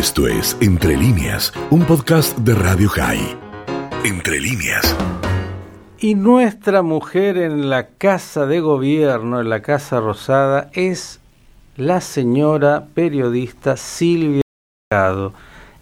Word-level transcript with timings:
Esto 0.00 0.26
es 0.26 0.56
Entre 0.62 0.96
líneas, 0.96 1.52
un 1.68 1.84
podcast 1.84 2.34
de 2.38 2.54
Radio 2.54 2.88
High. 2.88 3.36
Entre 4.02 4.40
líneas. 4.40 4.96
Y 5.98 6.14
nuestra 6.14 6.80
mujer 6.80 7.36
en 7.36 7.68
la 7.68 7.88
Casa 7.88 8.46
de 8.46 8.60
Gobierno, 8.60 9.42
en 9.42 9.50
la 9.50 9.60
Casa 9.60 10.00
Rosada, 10.00 10.70
es 10.72 11.20
la 11.76 12.00
señora 12.00 12.86
periodista 12.94 13.76
Silvia 13.76 14.40
Delgado. 14.90 15.34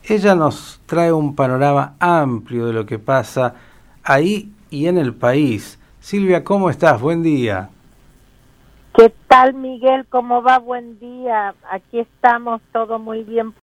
Ella 0.02 0.35
nos 0.35 0.80
trae 0.87 1.12
un 1.12 1.37
panorama 1.37 1.95
amplio 2.00 2.66
de 2.66 2.73
lo 2.73 2.87
que 2.87 2.98
pasa 2.98 3.55
ahí 4.03 4.50
y 4.69 4.89
en 4.89 4.98
el 4.98 5.14
país. 5.14 5.79
Silvia, 6.00 6.43
¿cómo 6.43 6.71
estás? 6.71 7.00
Buen 7.00 7.23
día. 7.23 7.71
¿Qué 8.96 9.14
tal, 9.29 9.55
Miguel? 9.55 10.07
¿Cómo 10.09 10.43
va? 10.43 10.59
Buen 10.59 10.98
día. 10.98 11.55
Aquí 11.71 12.00
estamos, 12.00 12.61
todo 12.73 12.98
muy 12.98 13.23
bien. 13.23 13.55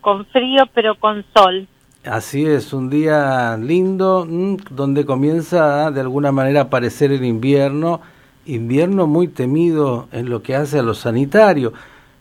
Con 0.00 0.24
frío, 0.24 0.62
pero 0.72 0.98
con 0.98 1.22
sol. 1.36 1.68
Así 2.02 2.46
es, 2.46 2.72
un 2.72 2.88
día 2.88 3.58
lindo 3.58 4.24
mm, 4.26 4.56
donde 4.70 5.04
comienza 5.04 5.90
de 5.90 6.00
alguna 6.00 6.32
manera 6.32 6.60
a 6.60 6.62
aparecer 6.64 7.12
el 7.12 7.22
invierno, 7.26 8.00
invierno 8.46 9.06
muy 9.06 9.28
temido 9.28 10.08
en 10.12 10.30
lo 10.30 10.42
que 10.42 10.56
hace 10.56 10.78
a 10.78 10.82
los 10.82 11.00
sanitarios. 11.00 11.74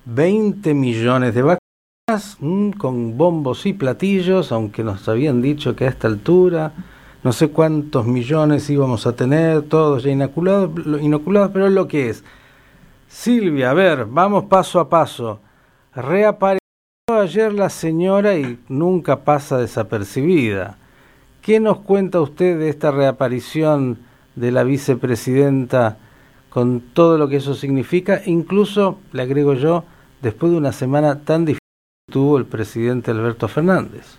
20 0.03 0.73
millones 0.73 1.33
de 1.33 1.43
vacunas 1.43 2.37
mm, 2.41 2.71
con 2.71 3.17
bombos 3.17 3.65
y 3.65 3.71
platillos, 3.71 4.51
aunque 4.51 4.83
nos 4.83 5.07
habían 5.07 5.41
dicho 5.41 5.77
que 5.77 5.85
a 5.85 5.89
esta 5.89 6.09
altura 6.09 6.73
no 7.23 7.31
sé 7.31 7.51
cuántos 7.51 8.05
millones 8.05 8.69
íbamos 8.69 9.07
a 9.07 9.15
tener, 9.15 9.61
todos 9.61 10.03
ya 10.03 10.11
inoculados, 10.11 10.71
inoculados, 11.01 11.51
pero 11.53 11.67
es 11.67 11.73
lo 11.73 11.87
que 11.87 12.09
es. 12.09 12.25
Silvia, 13.07 13.69
a 13.69 13.73
ver, 13.73 14.05
vamos 14.07 14.43
paso 14.49 14.81
a 14.81 14.89
paso. 14.89 15.39
Ayer 17.19 17.51
la 17.51 17.69
señora 17.69 18.37
y 18.37 18.59
nunca 18.69 19.23
pasa 19.23 19.57
desapercibida. 19.57 20.77
¿Qué 21.41 21.59
nos 21.59 21.79
cuenta 21.79 22.21
usted 22.21 22.59
de 22.59 22.69
esta 22.69 22.91
reaparición 22.91 23.99
de 24.35 24.51
la 24.51 24.63
vicepresidenta 24.63 25.97
con 26.49 26.79
todo 26.79 27.17
lo 27.17 27.27
que 27.27 27.37
eso 27.37 27.55
significa? 27.55 28.21
Incluso, 28.25 28.99
le 29.13 29.23
agrego 29.23 29.55
yo, 29.55 29.83
después 30.21 30.51
de 30.51 30.57
una 30.59 30.71
semana 30.71 31.23
tan 31.23 31.45
difícil 31.45 31.59
que 32.05 32.13
tuvo 32.13 32.37
el 32.37 32.45
presidente 32.45 33.11
Alberto 33.11 33.47
Fernández. 33.47 34.17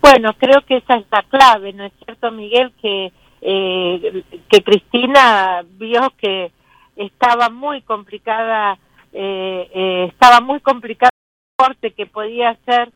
Bueno, 0.00 0.32
creo 0.38 0.62
que 0.66 0.78
esa 0.78 0.96
es 0.96 1.06
la 1.12 1.22
clave, 1.24 1.74
¿no 1.74 1.84
es 1.84 1.92
cierto, 2.04 2.30
Miguel? 2.30 2.72
Que, 2.80 3.12
eh, 3.42 4.24
que 4.50 4.62
Cristina 4.62 5.62
vio 5.78 6.12
que 6.16 6.50
estaba 6.96 7.50
muy 7.50 7.82
complicada, 7.82 8.78
eh, 9.12 9.68
eh, 9.74 10.06
estaba 10.10 10.40
muy 10.40 10.60
corte 10.60 11.17
que 11.96 12.06
podía 12.06 12.50
hacer 12.50 12.92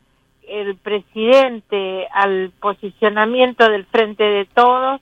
el 0.47 0.77
presidente 0.77 2.07
al 2.13 2.53
posicionamiento 2.61 3.69
del 3.69 3.87
frente 3.87 4.23
de 4.23 4.45
todos. 4.45 5.01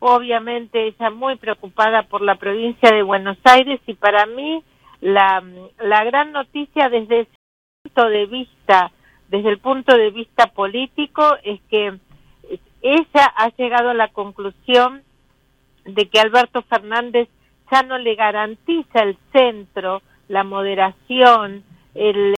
Obviamente 0.00 0.88
ella 0.88 1.08
muy 1.08 1.36
preocupada 1.36 2.02
por 2.02 2.20
la 2.20 2.34
provincia 2.34 2.90
de 2.90 3.02
Buenos 3.02 3.38
Aires 3.44 3.80
y 3.86 3.94
para 3.94 4.26
mí 4.26 4.62
la, 5.00 5.42
gran 6.04 6.32
noticia 6.32 6.90
desde 6.90 7.20
ese 7.20 7.30
punto 7.84 8.08
de 8.10 8.26
vista 8.26 8.92
desde 9.30 9.48
el 9.48 9.58
punto 9.60 9.96
de 9.96 10.10
vista 10.10 10.48
político 10.48 11.22
es 11.42 11.62
que 11.70 11.98
ella 12.82 13.32
ha 13.34 13.48
llegado 13.56 13.88
a 13.88 13.94
la 13.94 14.08
conclusión 14.08 15.02
de 15.86 16.06
que 16.10 16.20
Alberto 16.20 16.60
Fernández 16.62 17.30
ya 17.72 17.82
no 17.82 17.96
le 17.96 18.14
garantiza 18.14 19.00
el 19.00 19.16
centro, 19.32 20.02
la 20.28 20.44
moderación, 20.44 21.64
el, 21.94 22.34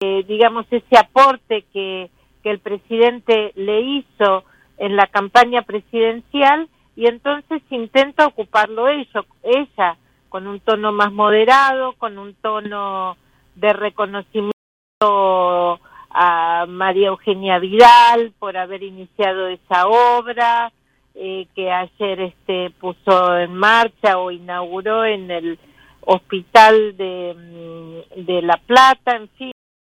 eh, 0.00 0.24
digamos, 0.26 0.66
ese 0.70 0.98
aporte 0.98 1.64
que, 1.72 2.10
que 2.42 2.50
el 2.50 2.58
presidente 2.58 3.52
le 3.54 3.80
hizo 3.82 4.44
en 4.78 4.96
la 4.96 5.06
campaña 5.06 5.62
presidencial 5.62 6.68
y 6.96 7.06
entonces 7.06 7.62
intenta 7.68 8.26
ocuparlo 8.26 8.88
ello, 8.88 9.26
ella 9.42 9.98
con 10.30 10.46
un 10.46 10.60
tono 10.60 10.92
más 10.92 11.12
moderado, 11.12 11.92
con 11.98 12.18
un 12.18 12.34
tono 12.34 13.16
de 13.56 13.72
reconocimiento 13.74 14.54
a 16.10 16.64
María 16.66 17.08
Eugenia 17.08 17.58
Vidal 17.58 18.32
por 18.38 18.56
haber 18.56 18.82
iniciado 18.82 19.48
esa 19.48 19.86
obra 19.86 20.72
eh, 21.14 21.46
que 21.54 21.70
ayer 21.70 22.20
este 22.20 22.70
puso 22.70 23.36
en 23.36 23.54
marcha 23.54 24.16
o 24.18 24.30
inauguró 24.30 25.04
en 25.04 25.30
el 25.30 25.58
hospital 26.00 26.96
de, 26.96 27.34
mm, 27.36 28.24
de 28.24 28.42
La 28.42 28.56
Plata, 28.66 29.16
en 29.16 29.28
fin, 29.30 29.52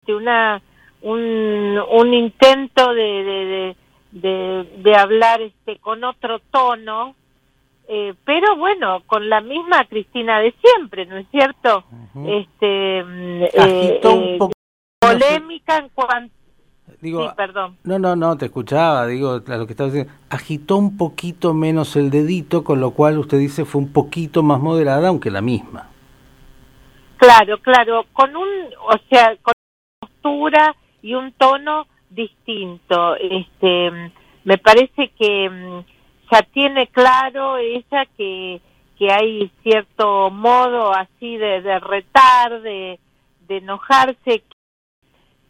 una 0.08 0.62
un, 1.02 1.80
un 1.92 2.14
intento 2.14 2.94
de, 2.94 3.04
de, 3.04 3.76
de, 4.12 4.64
de 4.78 4.96
hablar 4.96 5.42
este 5.42 5.78
con 5.78 6.04
otro 6.04 6.40
tono 6.52 7.16
eh, 7.88 8.14
pero 8.24 8.56
bueno, 8.56 9.04
con 9.06 9.28
la 9.28 9.42
misma 9.42 9.84
Cristina 9.86 10.40
de 10.40 10.54
siempre, 10.62 11.06
¿no 11.06 11.18
es 11.18 11.28
cierto? 11.30 11.84
Este 12.26 13.04
mm, 13.04 13.44
eh, 13.44 14.00
eh, 14.02 14.40
polémica 14.98 15.78
en 15.78 15.90
cuanto 15.90 16.34
Digo, 17.02 17.28
sí, 17.28 17.34
perdón. 17.36 17.78
No, 17.84 18.00
no, 18.00 18.16
no, 18.16 18.38
te 18.38 18.46
escuchaba, 18.46 19.08
digo, 19.08 19.42
lo 19.46 19.66
que 19.66 19.74
estaba 19.74 19.90
diciendo. 19.90 20.14
Agitó 20.30 20.78
un 20.78 20.98
poquito 20.98 21.54
menos 21.54 21.96
el 21.96 22.12
dedito, 22.12 22.64
con 22.64 22.80
lo 22.80 22.92
cual 22.92 23.18
usted 23.18 23.40
dice 23.40 23.66
fue 23.66 23.82
un 23.82 23.92
poquito 23.92 24.42
más 24.44 24.62
moderada, 24.62 25.10
aunque 25.10 25.32
la 25.32 25.42
misma. 25.42 25.90
Claro, 27.18 27.60
claro, 27.60 28.06
con 28.14 28.36
un, 28.36 28.48
o 28.88 28.98
sea, 29.10 29.36
con 29.42 29.54
y 31.02 31.14
un 31.14 31.32
tono 31.34 31.88
distinto. 32.10 33.16
Este, 33.16 34.12
me 34.44 34.58
parece 34.58 35.10
que 35.18 35.50
mm, 35.50 35.80
ya 36.32 36.42
tiene 36.54 36.88
claro 36.88 37.58
ella 37.58 38.06
que, 38.18 38.62
que 38.98 39.12
hay 39.12 39.52
cierto 39.64 40.30
modo 40.30 40.94
así 40.94 41.38
de, 41.38 41.62
de 41.62 41.80
retar, 41.80 42.62
de, 42.62 43.00
de 43.48 43.58
enojarse, 43.58 44.44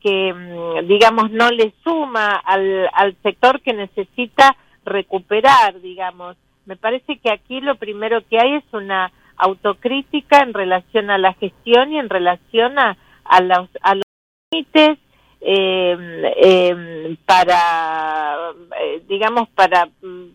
que, 0.02 0.34
mm, 0.34 0.88
digamos, 0.88 1.32
no 1.32 1.50
le 1.50 1.74
suma 1.84 2.36
al, 2.36 2.90
al 2.94 3.16
sector 3.22 3.62
que 3.62 3.74
necesita 3.74 4.56
recuperar, 4.86 5.80
digamos. 5.82 6.38
Me 6.66 6.76
parece 6.76 7.18
que 7.18 7.32
aquí 7.32 7.62
lo 7.62 7.76
primero 7.76 8.22
que 8.28 8.40
hay 8.40 8.56
es 8.56 8.64
una 8.74 9.12
autocrítica 9.38 10.42
en 10.42 10.54
relación 10.54 11.10
a 11.10 11.18
la 11.18 11.34
gestión 11.34 11.92
y 11.92 12.00
en 12.00 12.10
relación 12.10 12.78
a, 12.78 12.98
a 13.26 13.42
los, 13.42 13.70
a 13.82 13.96
los 13.96 14.04
límites 14.52 15.00
eh, 15.42 15.98
eh, 16.38 17.18
para, 17.26 18.52
eh, 18.82 19.04
digamos, 19.08 19.50
para, 19.50 19.90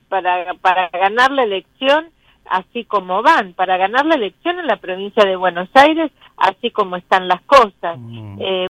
para, 0.09 0.54
para 0.54 0.88
ganar 0.88 1.31
la 1.31 1.44
elección 1.44 2.10
así 2.49 2.84
como 2.84 3.22
van, 3.22 3.54
para 3.54 3.77
ganar 3.77 4.06
la 4.06 4.15
elección 4.15 4.59
en 4.59 4.66
la 4.66 4.77
provincia 4.77 5.25
de 5.25 5.37
Buenos 5.37 5.69
Aires, 5.75 6.10
así 6.37 6.71
como 6.71 6.97
están 6.97 7.28
las 7.28 7.43
cosas. 7.43 7.99
Mm. 7.99 8.38
Eh, 8.41 8.66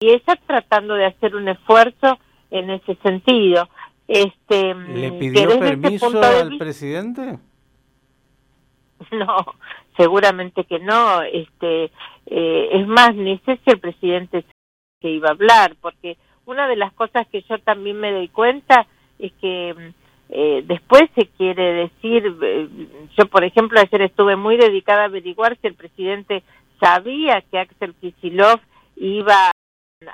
y 0.00 0.10
ella 0.10 0.38
tratando 0.46 0.94
de 0.94 1.06
hacer 1.06 1.36
un 1.36 1.48
esfuerzo 1.48 2.18
en 2.50 2.70
ese 2.70 2.96
sentido. 2.96 3.68
Este, 4.08 4.74
¿Le 4.74 5.12
pidió 5.12 5.58
permiso 5.58 6.22
al 6.22 6.58
presidente? 6.58 7.38
No, 9.12 9.46
seguramente 9.96 10.64
que 10.64 10.78
no. 10.78 11.22
Este, 11.22 11.84
eh, 12.26 12.68
es 12.70 12.86
más, 12.86 13.14
ni 13.14 13.38
sé 13.46 13.58
si 13.64 13.70
el 13.70 13.80
presidente 13.80 14.44
que 15.00 15.10
iba 15.10 15.28
a 15.28 15.32
hablar, 15.32 15.76
porque 15.80 16.16
una 16.46 16.68
de 16.68 16.76
las 16.76 16.92
cosas 16.92 17.26
que 17.28 17.42
yo 17.42 17.58
también 17.58 17.98
me 17.98 18.12
doy 18.12 18.28
cuenta 18.28 18.86
es 19.18 19.32
que 19.40 19.92
eh, 20.28 20.62
después 20.66 21.02
se 21.14 21.26
quiere 21.26 21.72
decir, 21.72 22.36
eh, 22.42 22.68
yo 23.18 23.26
por 23.26 23.44
ejemplo 23.44 23.80
ayer 23.80 24.02
estuve 24.02 24.36
muy 24.36 24.56
dedicada 24.56 25.02
a 25.02 25.06
averiguar 25.06 25.56
si 25.60 25.66
el 25.66 25.74
presidente 25.74 26.42
sabía 26.80 27.42
que 27.50 27.58
Axel 27.58 27.94
Kicillof 27.94 28.60
iba 28.96 29.50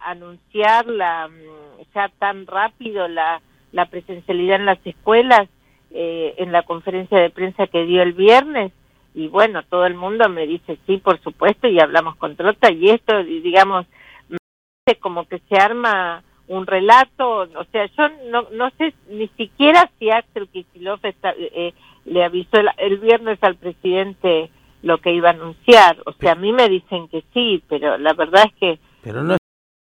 anunciar 0.04 0.86
la, 0.86 1.28
mm, 1.28 1.82
ya 1.94 2.08
tan 2.18 2.46
rápido 2.46 3.06
la, 3.06 3.40
la 3.72 3.86
presencialidad 3.86 4.56
en 4.56 4.66
las 4.66 4.84
escuelas 4.84 5.48
eh, 5.92 6.34
en 6.38 6.50
la 6.50 6.62
conferencia 6.62 7.18
de 7.18 7.30
prensa 7.30 7.68
que 7.68 7.84
dio 7.84 8.02
el 8.02 8.12
viernes. 8.12 8.72
Y 9.14 9.28
bueno, 9.28 9.62
todo 9.62 9.86
el 9.86 9.94
mundo 9.94 10.28
me 10.28 10.46
dice 10.46 10.78
sí, 10.86 10.98
por 10.98 11.20
supuesto, 11.22 11.68
y 11.68 11.78
hablamos 11.80 12.16
con 12.16 12.36
Trota 12.36 12.70
y 12.72 12.90
esto, 12.90 13.22
digamos, 13.22 13.86
como 14.94 15.26
que 15.26 15.40
se 15.48 15.56
arma 15.56 16.22
un 16.48 16.66
relato, 16.66 17.40
o 17.40 17.64
sea, 17.72 17.86
yo 17.86 18.08
no, 18.30 18.46
no 18.52 18.70
sé 18.78 18.94
ni 19.10 19.26
siquiera 19.36 19.90
si 19.98 20.10
Axel 20.10 20.46
Kicillof 20.48 21.00
eh, 21.04 21.74
le 22.04 22.24
avisó 22.24 22.58
el, 22.58 22.68
el, 22.76 22.98
viernes 22.98 23.38
al 23.42 23.56
presidente 23.56 24.48
lo 24.82 24.98
que 24.98 25.12
iba 25.12 25.30
a 25.30 25.32
anunciar, 25.32 25.96
o 26.06 26.12
sea, 26.12 26.32
a 26.32 26.36
mí 26.36 26.52
me 26.52 26.68
dicen 26.68 27.08
que 27.08 27.24
sí, 27.34 27.64
pero 27.68 27.98
la 27.98 28.12
verdad 28.12 28.44
es 28.46 28.54
que 28.60 28.78
pero 29.02 29.24
no 29.24 29.36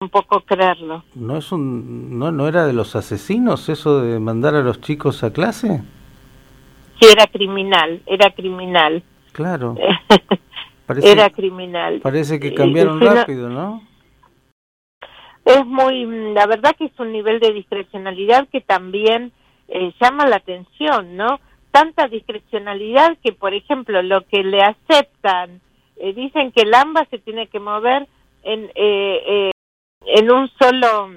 un 0.02 0.11
poco 0.11 0.41
creerlo. 0.43 1.05
¿No 1.14 1.38
es 1.38 1.50
un 1.52 2.19
no 2.19 2.31
no 2.31 2.47
era 2.47 2.67
de 2.67 2.75
los 2.75 2.94
asesinos 2.94 3.70
eso 3.70 4.02
de 4.02 4.19
mandar 4.20 4.55
a 4.55 4.61
los 4.61 4.82
chicos 4.82 5.25
a 5.25 5.32
clase? 5.32 5.82
Sí, 7.00 7.06
era 7.11 7.26
criminal, 7.26 8.02
era 8.05 8.31
criminal. 8.31 9.02
Claro. 9.32 9.76
era 11.02 11.31
criminal. 11.31 12.00
Parece 12.02 12.38
que 12.38 12.52
cambiaron 12.52 13.00
rápido, 13.00 13.49
¿no? 13.49 13.82
Es 15.55 15.67
muy, 15.67 16.06
la 16.35 16.47
verdad 16.47 16.75
que 16.76 16.87
es 16.87 16.99
un 16.99 17.12
nivel 17.12 17.41
de 17.41 17.52
discrecionalidad 17.52 18.49
que 18.49 18.61
también 18.61 19.32
eh, 19.69 19.93
llama 20.00 20.26
la 20.26 20.37
atención, 20.37 21.17
¿no? 21.17 21.41
Tanta 21.70 22.08
discrecionalidad 22.08 23.17
que, 23.23 23.32
por 23.32 23.55
ejemplo, 23.55 24.02
lo 24.02 24.26
que 24.26 24.43
le 24.43 24.62
aceptan, 24.62 25.61
eh, 25.97 26.12
dicen 26.12 26.52
que 26.52 26.62
el 26.62 26.75
AMBA 26.75 27.06
se 27.06 27.19
tiene 27.19 27.47
que 27.47 27.61
mover 27.61 28.08
en, 28.43 28.70
eh, 28.75 29.50
en 30.06 30.31
un 30.32 30.49
solo, 30.58 31.11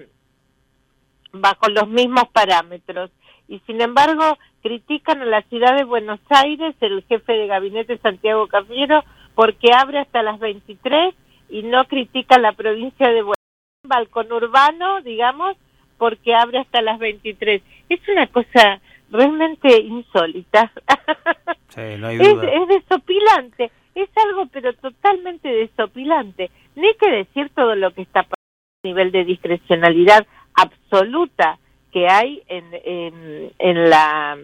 bajo 1.31 1.69
los 1.69 1.87
mismos 1.87 2.25
parámetros. 2.31 3.09
Y 3.47 3.59
sin 3.65 3.81
embargo, 3.81 4.37
critican 4.61 5.21
a 5.21 5.25
la 5.25 5.41
ciudad 5.43 5.75
de 5.75 5.83
Buenos 5.83 6.19
Aires, 6.29 6.75
el 6.81 7.03
jefe 7.03 7.33
de 7.33 7.47
gabinete 7.47 7.97
Santiago 7.97 8.47
Cafiero, 8.47 9.03
porque 9.35 9.73
abre 9.73 9.99
hasta 9.99 10.23
las 10.23 10.39
23 10.39 11.13
y 11.49 11.63
no 11.63 11.85
critica 11.85 12.35
a 12.35 12.39
la 12.39 12.53
provincia 12.53 13.07
de 13.07 13.21
Buenos 13.21 13.42
balcón 13.83 14.31
urbano, 14.31 15.01
digamos, 15.01 15.57
porque 15.97 16.33
abre 16.33 16.59
hasta 16.59 16.81
las 16.81 16.99
23. 16.99 17.61
Es 17.89 17.99
una 18.07 18.27
cosa 18.27 18.81
realmente 19.11 19.81
insólita. 19.81 20.71
Es, 21.75 22.67
desopilante, 22.67 23.71
es 23.95 24.09
algo 24.27 24.45
pero 24.51 24.73
totalmente 24.73 25.47
desopilante. 25.47 26.51
Ni 26.75 26.93
que 26.93 27.09
decir 27.09 27.49
todo 27.55 27.73
lo 27.73 27.91
que 27.95 28.03
está 28.03 28.21
pasando 28.21 28.83
a 28.83 28.87
nivel 28.87 29.11
de 29.11 29.25
discrecionalidad 29.25 30.27
absoluta 30.53 31.57
que 31.91 32.07
hay 32.07 32.43
en, 32.47 32.65
en, 32.85 33.51
en 33.57 33.89
la 33.89 34.37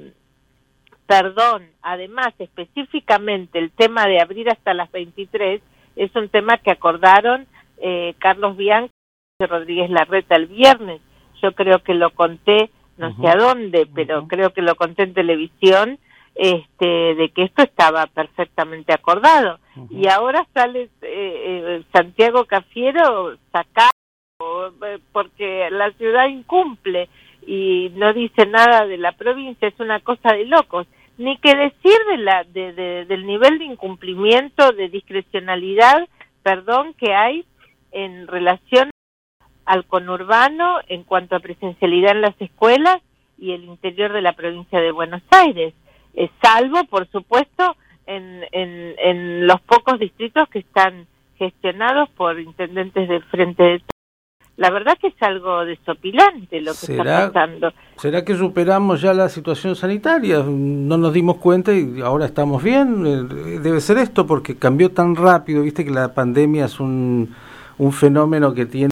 perdón, 1.05 1.67
además 1.83 2.33
específicamente 2.39 3.59
el 3.59 3.69
tema 3.69 4.07
de 4.07 4.19
abrir 4.19 4.49
hasta 4.49 4.73
las 4.73 4.91
23 4.91 5.61
es 5.97 6.15
un 6.15 6.29
tema 6.29 6.57
que 6.57 6.71
acordaron 6.71 7.45
eh, 7.77 8.15
Carlos 8.17 8.57
Bianchi 8.57 8.89
Rodríguez 9.47 9.89
Larreta 9.89 10.35
el 10.35 10.47
viernes 10.47 11.01
yo 11.41 11.53
creo 11.53 11.79
que 11.79 11.93
lo 11.93 12.09
conté, 12.11 12.69
no 12.97 13.15
sé 13.15 13.27
a 13.29 13.35
dónde, 13.35 13.87
pero 13.95 14.27
creo 14.27 14.51
que 14.51 14.61
lo 14.61 14.75
conté 14.75 15.03
en 15.03 15.13
televisión, 15.13 15.97
este, 16.35 17.15
de 17.15 17.29
que 17.29 17.43
esto 17.43 17.63
estaba 17.63 18.07
perfectamente 18.07 18.93
acordado. 18.93 19.59
Y 19.89 20.09
ahora 20.09 20.45
sale 20.53 20.81
eh, 20.81 20.89
eh, 21.01 21.83
Santiago 21.93 22.43
Cafiero 22.43 23.37
sacado 23.53 23.91
porque 25.13 25.69
la 25.71 25.91
ciudad 25.91 26.27
incumple 26.27 27.07
y 27.47 27.91
no 27.95 28.13
dice 28.13 28.45
nada 28.45 28.85
de 28.85 28.97
la 28.97 29.13
provincia, 29.13 29.69
es 29.69 29.79
una 29.79 30.01
cosa 30.01 30.33
de 30.33 30.45
locos. 30.45 30.85
Ni 31.17 31.37
que 31.37 31.55
decir 31.55 31.97
de 32.11 32.17
la, 32.17 32.43
de, 32.43 33.05
del 33.05 33.25
nivel 33.25 33.59
de 33.59 33.65
incumplimiento, 33.65 34.73
de 34.73 34.89
discrecionalidad, 34.89 36.07
perdón, 36.43 36.93
que 36.95 37.13
hay 37.13 37.45
en 37.91 38.27
relación 38.27 38.89
al 39.69 39.85
conurbano 39.85 40.79
en 40.87 41.03
cuanto 41.03 41.35
a 41.35 41.39
presencialidad 41.39 42.13
en 42.13 42.21
las 42.21 42.41
escuelas 42.41 42.97
y 43.37 43.51
el 43.51 43.65
interior 43.65 44.11
de 44.11 44.23
la 44.23 44.33
provincia 44.33 44.81
de 44.81 44.91
Buenos 44.91 45.21
Aires, 45.29 45.75
eh, 46.15 46.31
salvo, 46.41 46.85
por 46.85 47.07
supuesto, 47.11 47.75
en, 48.07 48.41
en, 48.51 48.95
en, 48.97 49.45
los 49.45 49.61
pocos 49.61 49.99
distritos 49.99 50.49
que 50.49 50.59
están 50.59 51.05
gestionados 51.37 52.09
por 52.17 52.39
intendentes 52.39 53.07
del 53.07 53.21
Frente 53.25 53.63
de 53.63 53.81
la 54.57 54.71
verdad 54.71 54.97
que 54.99 55.07
es 55.07 55.21
algo 55.21 55.63
desopilante 55.63 56.59
lo 56.61 56.71
que 56.73 56.91
está 56.91 57.31
pasando. 57.31 57.71
¿Será 57.95 58.25
que 58.25 58.35
superamos 58.35 58.99
ya 58.99 59.13
la 59.13 59.29
situación 59.29 59.75
sanitaria? 59.75 60.43
No 60.43 60.97
nos 60.97 61.13
dimos 61.13 61.37
cuenta 61.37 61.73
y 61.73 62.01
ahora 62.01 62.25
estamos 62.25 62.61
bien. 62.61 63.05
Eh, 63.05 63.59
debe 63.59 63.79
ser 63.79 63.99
esto 63.99 64.25
porque 64.25 64.57
cambió 64.57 64.91
tan 64.91 65.15
rápido, 65.15 65.61
viste 65.61 65.85
que 65.85 65.91
la 65.91 66.13
pandemia 66.13 66.65
es 66.65 66.79
un, 66.79 67.33
un 67.77 67.91
fenómeno 67.93 68.53
que 68.53 68.65
tiene 68.65 68.89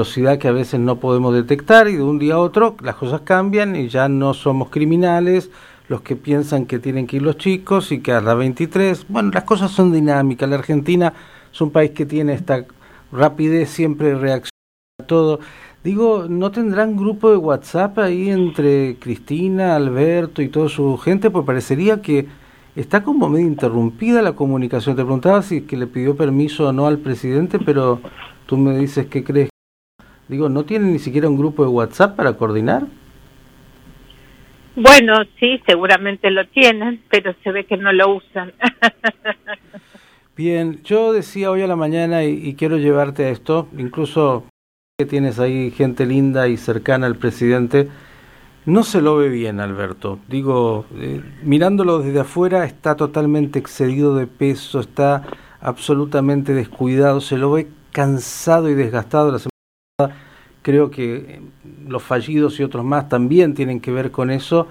velocidad 0.00 0.38
que 0.38 0.46
a 0.46 0.52
veces 0.52 0.78
no 0.78 1.00
podemos 1.00 1.34
detectar 1.34 1.88
y 1.88 1.96
de 1.96 2.04
un 2.04 2.20
día 2.20 2.34
a 2.34 2.38
otro 2.38 2.76
las 2.84 2.94
cosas 2.94 3.22
cambian 3.22 3.74
y 3.74 3.88
ya 3.88 4.08
no 4.08 4.32
somos 4.32 4.70
criminales 4.70 5.50
los 5.88 6.02
que 6.02 6.14
piensan 6.14 6.66
que 6.66 6.78
tienen 6.78 7.08
que 7.08 7.16
ir 7.16 7.22
los 7.22 7.36
chicos 7.36 7.90
y 7.90 7.98
que 7.98 8.12
a 8.12 8.20
las 8.20 8.38
23, 8.38 9.06
bueno, 9.08 9.32
las 9.34 9.42
cosas 9.42 9.72
son 9.72 9.92
dinámicas. 9.92 10.48
La 10.48 10.54
Argentina 10.54 11.12
es 11.52 11.60
un 11.60 11.72
país 11.72 11.90
que 11.90 12.06
tiene 12.06 12.34
esta 12.34 12.64
rapidez, 13.10 13.70
siempre 13.70 14.14
reacciona 14.14 14.52
a 15.00 15.06
todo. 15.06 15.40
Digo, 15.82 16.26
¿no 16.28 16.52
tendrán 16.52 16.96
grupo 16.96 17.32
de 17.32 17.36
WhatsApp 17.36 17.98
ahí 17.98 18.30
entre 18.30 18.98
Cristina, 19.00 19.74
Alberto 19.74 20.42
y 20.42 20.48
toda 20.48 20.68
su 20.68 20.96
gente? 20.98 21.28
Pues 21.28 21.44
parecería 21.44 22.00
que 22.00 22.28
está 22.76 23.02
como 23.02 23.28
medio 23.28 23.48
interrumpida 23.48 24.22
la 24.22 24.34
comunicación. 24.34 24.94
Te 24.94 25.02
preguntaba 25.02 25.42
si 25.42 25.62
que 25.62 25.76
le 25.76 25.88
pidió 25.88 26.16
permiso 26.16 26.68
o 26.68 26.72
no 26.72 26.86
al 26.86 26.98
presidente, 26.98 27.58
pero 27.58 28.00
tú 28.46 28.56
me 28.56 28.78
dices 28.78 29.06
que 29.06 29.24
crees 29.24 29.50
Digo, 30.28 30.48
¿no 30.48 30.64
tienen 30.64 30.92
ni 30.92 30.98
siquiera 30.98 31.28
un 31.28 31.38
grupo 31.38 31.62
de 31.62 31.70
WhatsApp 31.70 32.16
para 32.16 32.34
coordinar? 32.34 32.86
Bueno, 34.76 35.14
sí, 35.40 35.60
seguramente 35.66 36.30
lo 36.30 36.46
tienen, 36.46 37.02
pero 37.10 37.34
se 37.42 37.50
ve 37.50 37.64
que 37.64 37.76
no 37.76 37.92
lo 37.92 38.14
usan. 38.16 38.52
Bien, 40.36 40.80
yo 40.84 41.12
decía 41.12 41.50
hoy 41.50 41.62
a 41.62 41.66
la 41.66 41.74
mañana 41.74 42.22
y, 42.22 42.54
quiero 42.54 42.76
llevarte 42.76 43.24
a 43.24 43.30
esto, 43.30 43.66
incluso 43.76 44.44
que 44.96 45.04
tienes 45.04 45.40
ahí 45.40 45.72
gente 45.72 46.06
linda 46.06 46.46
y 46.46 46.56
cercana 46.56 47.08
al 47.08 47.16
presidente, 47.16 47.88
no 48.64 48.84
se 48.84 49.00
lo 49.00 49.16
ve 49.16 49.30
bien, 49.30 49.58
Alberto. 49.58 50.20
Digo, 50.28 50.86
eh, 50.94 51.22
mirándolo 51.42 51.98
desde 51.98 52.20
afuera 52.20 52.64
está 52.64 52.94
totalmente 52.94 53.58
excedido 53.58 54.14
de 54.14 54.28
peso, 54.28 54.78
está 54.78 55.24
absolutamente 55.60 56.54
descuidado, 56.54 57.20
se 57.20 57.36
lo 57.36 57.50
ve 57.50 57.66
cansado 57.90 58.70
y 58.70 58.74
desgastado 58.74 59.32
la 59.32 59.40
creo 60.62 60.92
que 60.92 61.40
los 61.88 62.04
fallidos 62.04 62.60
y 62.60 62.62
otros 62.62 62.84
más 62.84 63.08
también 63.08 63.54
tienen 63.54 63.80
que 63.80 63.90
ver 63.90 64.12
con 64.12 64.30
eso. 64.30 64.68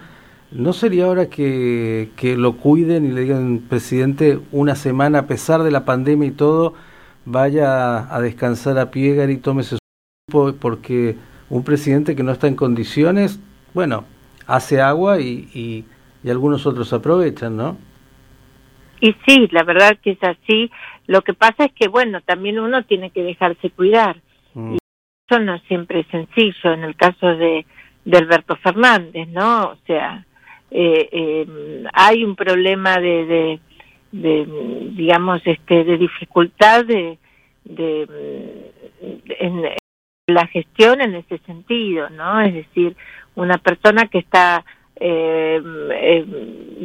¿No 0.51 0.71
sería 0.71 1.07
hora 1.07 1.29
que, 1.29 2.11
que 2.15 2.37
lo 2.37 2.53
cuiden 2.55 3.05
y 3.05 3.11
le 3.11 3.21
digan, 3.21 3.63
presidente, 3.67 4.39
una 4.53 4.75
semana, 4.75 5.19
a 5.19 5.27
pesar 5.27 5.63
de 5.63 5.71
la 5.71 5.83
pandemia 5.83 6.29
y 6.29 6.31
todo, 6.31 6.75
vaya 7.25 8.13
a 8.15 8.21
descansar 8.21 8.79
a 8.79 8.89
Piegar 8.89 9.29
y 9.29 9.35
tómese 9.35 9.75
su 9.75 9.79
tiempo? 10.29 10.57
Porque 10.61 11.17
un 11.49 11.65
presidente 11.65 12.15
que 12.15 12.23
no 12.23 12.31
está 12.31 12.47
en 12.47 12.55
condiciones, 12.55 13.41
bueno, 13.73 14.05
hace 14.45 14.79
agua 14.79 15.19
y, 15.19 15.49
y, 15.53 15.85
algunos 16.29 16.65
otros 16.65 16.93
aprovechan, 16.93 17.57
¿no? 17.57 17.77
Y 19.01 19.13
sí, 19.25 19.47
la 19.51 19.63
verdad 19.63 19.97
que 20.01 20.11
es 20.11 20.23
así. 20.23 20.71
Lo 21.05 21.21
que 21.21 21.33
pasa 21.33 21.65
es 21.65 21.71
que, 21.73 21.87
bueno, 21.87 22.21
también 22.21 22.59
uno 22.59 22.83
tiene 22.83 23.11
que 23.11 23.23
dejarse 23.23 23.69
cuidar. 23.71 24.21
Eso 25.29 25.39
no 25.39 25.59
siempre 25.67 26.01
es 26.01 26.07
sencillo 26.07 26.71
en 26.71 26.83
el 26.83 26.95
caso 26.95 27.27
de, 27.35 27.65
de 28.05 28.17
Alberto 28.17 28.55
Fernández, 28.57 29.27
¿no? 29.27 29.71
O 29.71 29.75
sea, 29.85 30.25
eh, 30.71 31.09
eh, 31.11 31.83
hay 31.93 32.23
un 32.23 32.35
problema 32.35 32.97
de, 32.99 33.59
de, 34.11 34.47
digamos, 34.95 35.41
este, 35.43 35.83
de 35.83 35.97
dificultad 35.97 36.85
de, 36.85 37.17
de, 37.65 38.71
en, 39.39 39.63
la 40.27 40.47
gestión 40.47 41.01
en 41.01 41.15
ese 41.15 41.39
sentido, 41.39 42.09
¿no? 42.09 42.41
Es 42.41 42.53
decir, 42.53 42.95
una 43.35 43.57
persona 43.57 44.07
que 44.07 44.19
está, 44.19 44.63
eh, 44.97 46.25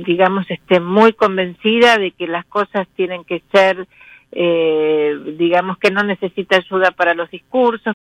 digamos, 0.04 0.48
este, 0.48 0.80
muy 0.80 1.12
convencida 1.12 1.96
de 1.96 2.10
que 2.12 2.26
las 2.26 2.44
cosas 2.46 2.88
tienen 2.96 3.24
que 3.24 3.42
ser, 3.52 3.86
eh, 4.32 5.16
digamos, 5.38 5.78
que 5.78 5.90
no 5.90 6.02
necesita 6.02 6.56
ayuda 6.56 6.90
para 6.92 7.14
los 7.14 7.30
discursos, 7.30 7.94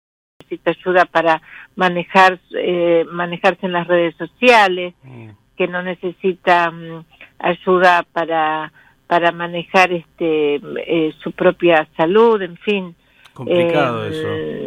necesita 0.50 0.72
ayuda 0.72 1.06
para 1.06 1.42
manejar 1.76 2.40
eh, 2.56 3.06
manejarse 3.12 3.66
en 3.66 3.74
las 3.74 3.88
redes 3.88 4.16
sociales, 4.16 4.94
mm. 5.04 5.30
que 5.58 5.68
no 5.68 5.84
necesita 5.84 6.72
mm, 6.72 7.06
ayuda 7.40 8.04
para 8.12 8.72
para 9.08 9.32
manejar 9.32 9.92
este 9.92 10.56
eh, 10.56 11.14
su 11.24 11.32
propia 11.32 11.88
salud, 11.98 12.42
en 12.42 12.58
fin. 12.58 12.96
Complicado 13.34 14.06
eh, 14.06 14.10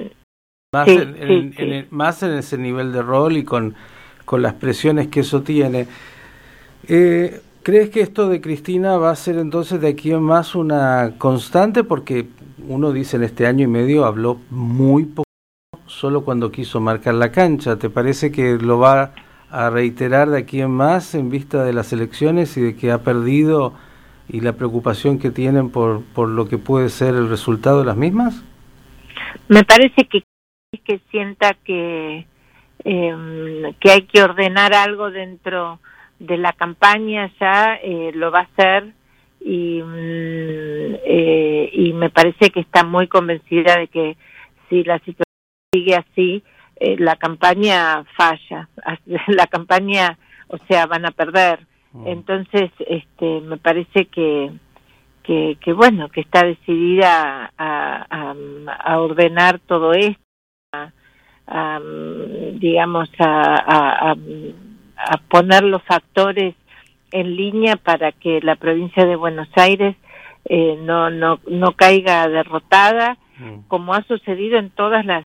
eso. 0.06 0.16
Más, 0.72 0.88
en, 0.88 1.86
más 1.90 2.22
en 2.22 2.32
ese 2.32 2.56
nivel 2.56 2.92
de 2.92 3.02
rol 3.02 3.36
y 3.36 3.44
con, 3.44 3.74
con 4.24 4.40
las 4.40 4.54
presiones 4.54 5.08
que 5.08 5.20
eso 5.20 5.42
tiene. 5.42 5.86
¿Crees 7.62 7.90
que 7.90 8.00
esto 8.00 8.30
de 8.30 8.40
Cristina 8.40 8.96
va 8.96 9.10
a 9.10 9.16
ser 9.16 9.36
entonces 9.36 9.82
de 9.82 9.88
aquí 9.88 10.12
en 10.12 10.22
más 10.22 10.54
una 10.54 11.12
constante? 11.18 11.84
Porque 11.84 12.26
uno 12.66 12.90
dice 12.90 13.18
en 13.18 13.24
este 13.24 13.46
año 13.46 13.64
y 13.64 13.68
medio 13.68 14.06
habló 14.06 14.40
muy 14.50 15.04
poco 15.04 15.31
solo 16.02 16.24
cuando 16.24 16.50
quiso 16.50 16.80
marcar 16.80 17.14
la 17.14 17.30
cancha. 17.30 17.78
¿Te 17.78 17.88
parece 17.88 18.32
que 18.32 18.58
lo 18.60 18.80
va 18.80 19.12
a 19.52 19.70
reiterar 19.70 20.30
de 20.30 20.38
aquí 20.40 20.60
en 20.60 20.72
más 20.72 21.14
en 21.14 21.30
vista 21.30 21.62
de 21.62 21.72
las 21.72 21.92
elecciones 21.92 22.56
y 22.56 22.60
de 22.60 22.74
que 22.74 22.90
ha 22.90 23.04
perdido 23.04 23.72
y 24.28 24.40
la 24.40 24.54
preocupación 24.54 25.20
que 25.20 25.30
tienen 25.30 25.70
por, 25.70 26.02
por 26.12 26.28
lo 26.28 26.48
que 26.48 26.58
puede 26.58 26.88
ser 26.88 27.14
el 27.14 27.28
resultado 27.28 27.78
de 27.78 27.84
las 27.84 27.96
mismas? 27.96 28.42
Me 29.46 29.62
parece 29.62 30.08
que 30.10 30.24
que 30.84 31.00
sienta 31.12 31.54
que 31.62 32.26
em, 32.82 33.72
que 33.78 33.90
hay 33.92 34.02
que 34.02 34.22
ordenar 34.24 34.74
algo 34.74 35.08
dentro 35.12 35.78
de 36.18 36.36
la 36.36 36.52
campaña 36.52 37.30
ya 37.38 37.76
eh, 37.76 38.10
lo 38.14 38.32
va 38.32 38.40
a 38.40 38.48
hacer 38.50 38.92
y 39.40 39.80
mm, 39.80 40.94
eh, 41.06 41.70
y 41.72 41.92
me 41.92 42.10
parece 42.10 42.50
que 42.50 42.60
está 42.60 42.82
muy 42.82 43.06
convencida 43.06 43.78
de 43.78 43.86
que 43.86 44.16
si 44.68 44.82
la 44.82 44.98
situación 44.98 45.31
sigue 45.72 45.94
así, 45.94 46.42
eh, 46.76 46.96
la 46.98 47.16
campaña 47.16 48.04
falla, 48.16 48.68
la 49.28 49.46
campaña, 49.46 50.18
o 50.48 50.58
sea, 50.68 50.86
van 50.86 51.06
a 51.06 51.10
perder. 51.10 51.66
Mm. 51.92 52.06
Entonces, 52.08 52.70
este, 52.80 53.40
me 53.40 53.56
parece 53.56 54.06
que, 54.06 54.52
que, 55.22 55.56
que 55.60 55.72
bueno, 55.72 56.08
que 56.10 56.20
está 56.20 56.44
decidida 56.44 57.52
a, 57.56 58.34
a, 58.66 59.00
ordenar 59.00 59.60
todo 59.60 59.92
esto, 59.92 60.20
a, 61.46 61.80
digamos, 62.54 63.08
a, 63.18 64.12
a 64.12 65.16
poner 65.28 65.64
los 65.64 65.82
factores 65.84 66.54
en 67.10 67.36
línea 67.36 67.76
para 67.76 68.12
que 68.12 68.40
la 68.42 68.56
provincia 68.56 69.04
de 69.04 69.16
Buenos 69.16 69.48
Aires 69.56 69.96
eh, 70.44 70.76
no, 70.82 71.10
no, 71.10 71.40
no 71.46 71.72
caiga 71.72 72.28
derrotada, 72.28 73.16
mm. 73.38 73.68
como 73.68 73.94
ha 73.94 74.02
sucedido 74.04 74.58
en 74.58 74.70
todas 74.70 75.04
las 75.04 75.24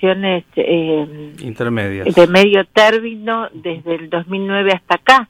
eh, 0.00 1.34
intermedias 1.40 2.14
de 2.14 2.26
medio 2.28 2.64
término 2.66 3.48
desde 3.52 3.96
el 3.96 4.08
2009 4.08 4.72
hasta 4.72 4.94
acá. 4.94 5.28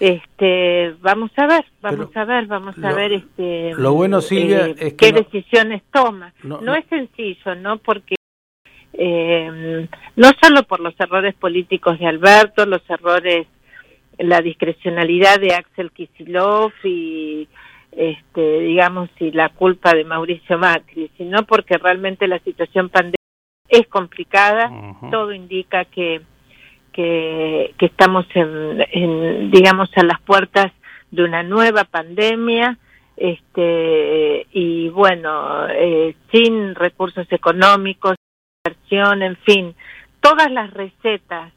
Este, 0.00 0.94
vamos 1.00 1.30
a 1.36 1.46
ver, 1.46 1.64
vamos 1.80 2.14
a 2.14 2.24
ver, 2.26 2.46
vamos 2.46 2.76
a 2.82 2.92
ver 2.92 3.12
este 3.12 3.72
lo 3.74 3.94
bueno 3.94 4.20
Silvia 4.20 4.66
eh, 4.66 4.74
es 4.76 4.94
que 4.94 4.96
qué 4.96 5.12
decisiones 5.12 5.82
toma. 5.90 6.34
No, 6.42 6.74
es 6.74 6.84
sencillo, 6.90 7.54
¿no? 7.54 7.78
Porque 7.78 8.16
eh, 8.92 9.88
no 10.16 10.30
solo 10.42 10.64
por 10.64 10.80
los 10.80 10.94
errores 11.00 11.34
políticos 11.34 11.98
de 11.98 12.06
Alberto, 12.06 12.66
los 12.66 12.82
errores, 12.90 13.46
la 14.18 14.42
discrecionalidad 14.42 15.40
de 15.40 15.54
Axel 15.54 15.90
Kisilov 15.90 16.72
y 16.82 17.48
este, 17.92 18.60
digamos, 18.60 19.08
y 19.20 19.30
la 19.30 19.48
culpa 19.48 19.94
de 19.94 20.04
Mauricio 20.04 20.58
Macri, 20.58 21.10
sino 21.16 21.44
porque 21.44 21.78
realmente 21.78 22.28
la 22.28 22.40
situación 22.40 22.90
pandémica 22.90 23.23
es 23.76 23.86
complicada, 23.88 24.70
todo 25.10 25.32
indica 25.32 25.84
que, 25.84 26.22
que, 26.92 27.74
que 27.78 27.86
estamos 27.86 28.26
en, 28.34 29.50
digamos, 29.50 29.90
a 29.96 30.04
las 30.04 30.20
puertas 30.20 30.72
de 31.10 31.24
una 31.24 31.42
nueva 31.42 31.84
pandemia, 31.84 32.78
este, 33.16 34.46
y 34.52 34.88
bueno, 34.88 35.68
eh, 35.68 36.16
sin 36.32 36.74
recursos 36.74 37.26
económicos, 37.30 38.16
inversión, 38.64 39.22
en 39.22 39.36
fin, 39.36 39.74
todas 40.20 40.50
las 40.50 40.72
recetas 40.72 41.52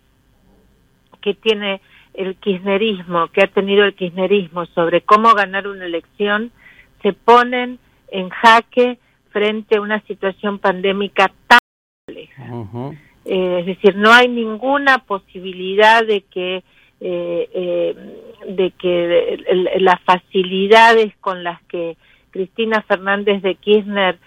que 1.22 1.34
tiene 1.34 1.82
el 2.14 2.36
kirchnerismo, 2.36 3.28
que 3.30 3.44
ha 3.44 3.48
tenido 3.48 3.86
el 3.86 3.96
kirchnerismo 3.96 4.66
sobre 4.68 5.02
cómo 5.02 5.34
ganar 5.34 5.68
una 5.68 5.86
elección, 5.86 6.52
se 7.02 7.14
ponen 7.14 7.80
en 8.10 8.30
jaque 8.30 9.00
frente 9.30 9.78
a 9.78 9.82
una 9.82 10.02
situación 10.02 10.60
pandémica 10.60 11.32
tan 11.48 11.60
Eh, 13.26 13.60
es 13.60 13.66
decir, 13.66 13.96
no 13.96 14.12
hay 14.12 14.28
ninguna 14.30 15.00
posibilidad 15.00 16.06
de 16.06 16.22
que 16.22 16.64
eh, 17.00 17.50
eh, 17.54 17.96
de 18.48 18.72
que 18.72 19.78
las 19.80 20.02
facilidades 20.02 21.16
con 21.18 21.44
las 21.44 21.62
que 21.64 21.98
Cristina 22.32 22.82
Fernández 22.84 23.42
de 23.42 23.56
Kirchner 23.56 24.18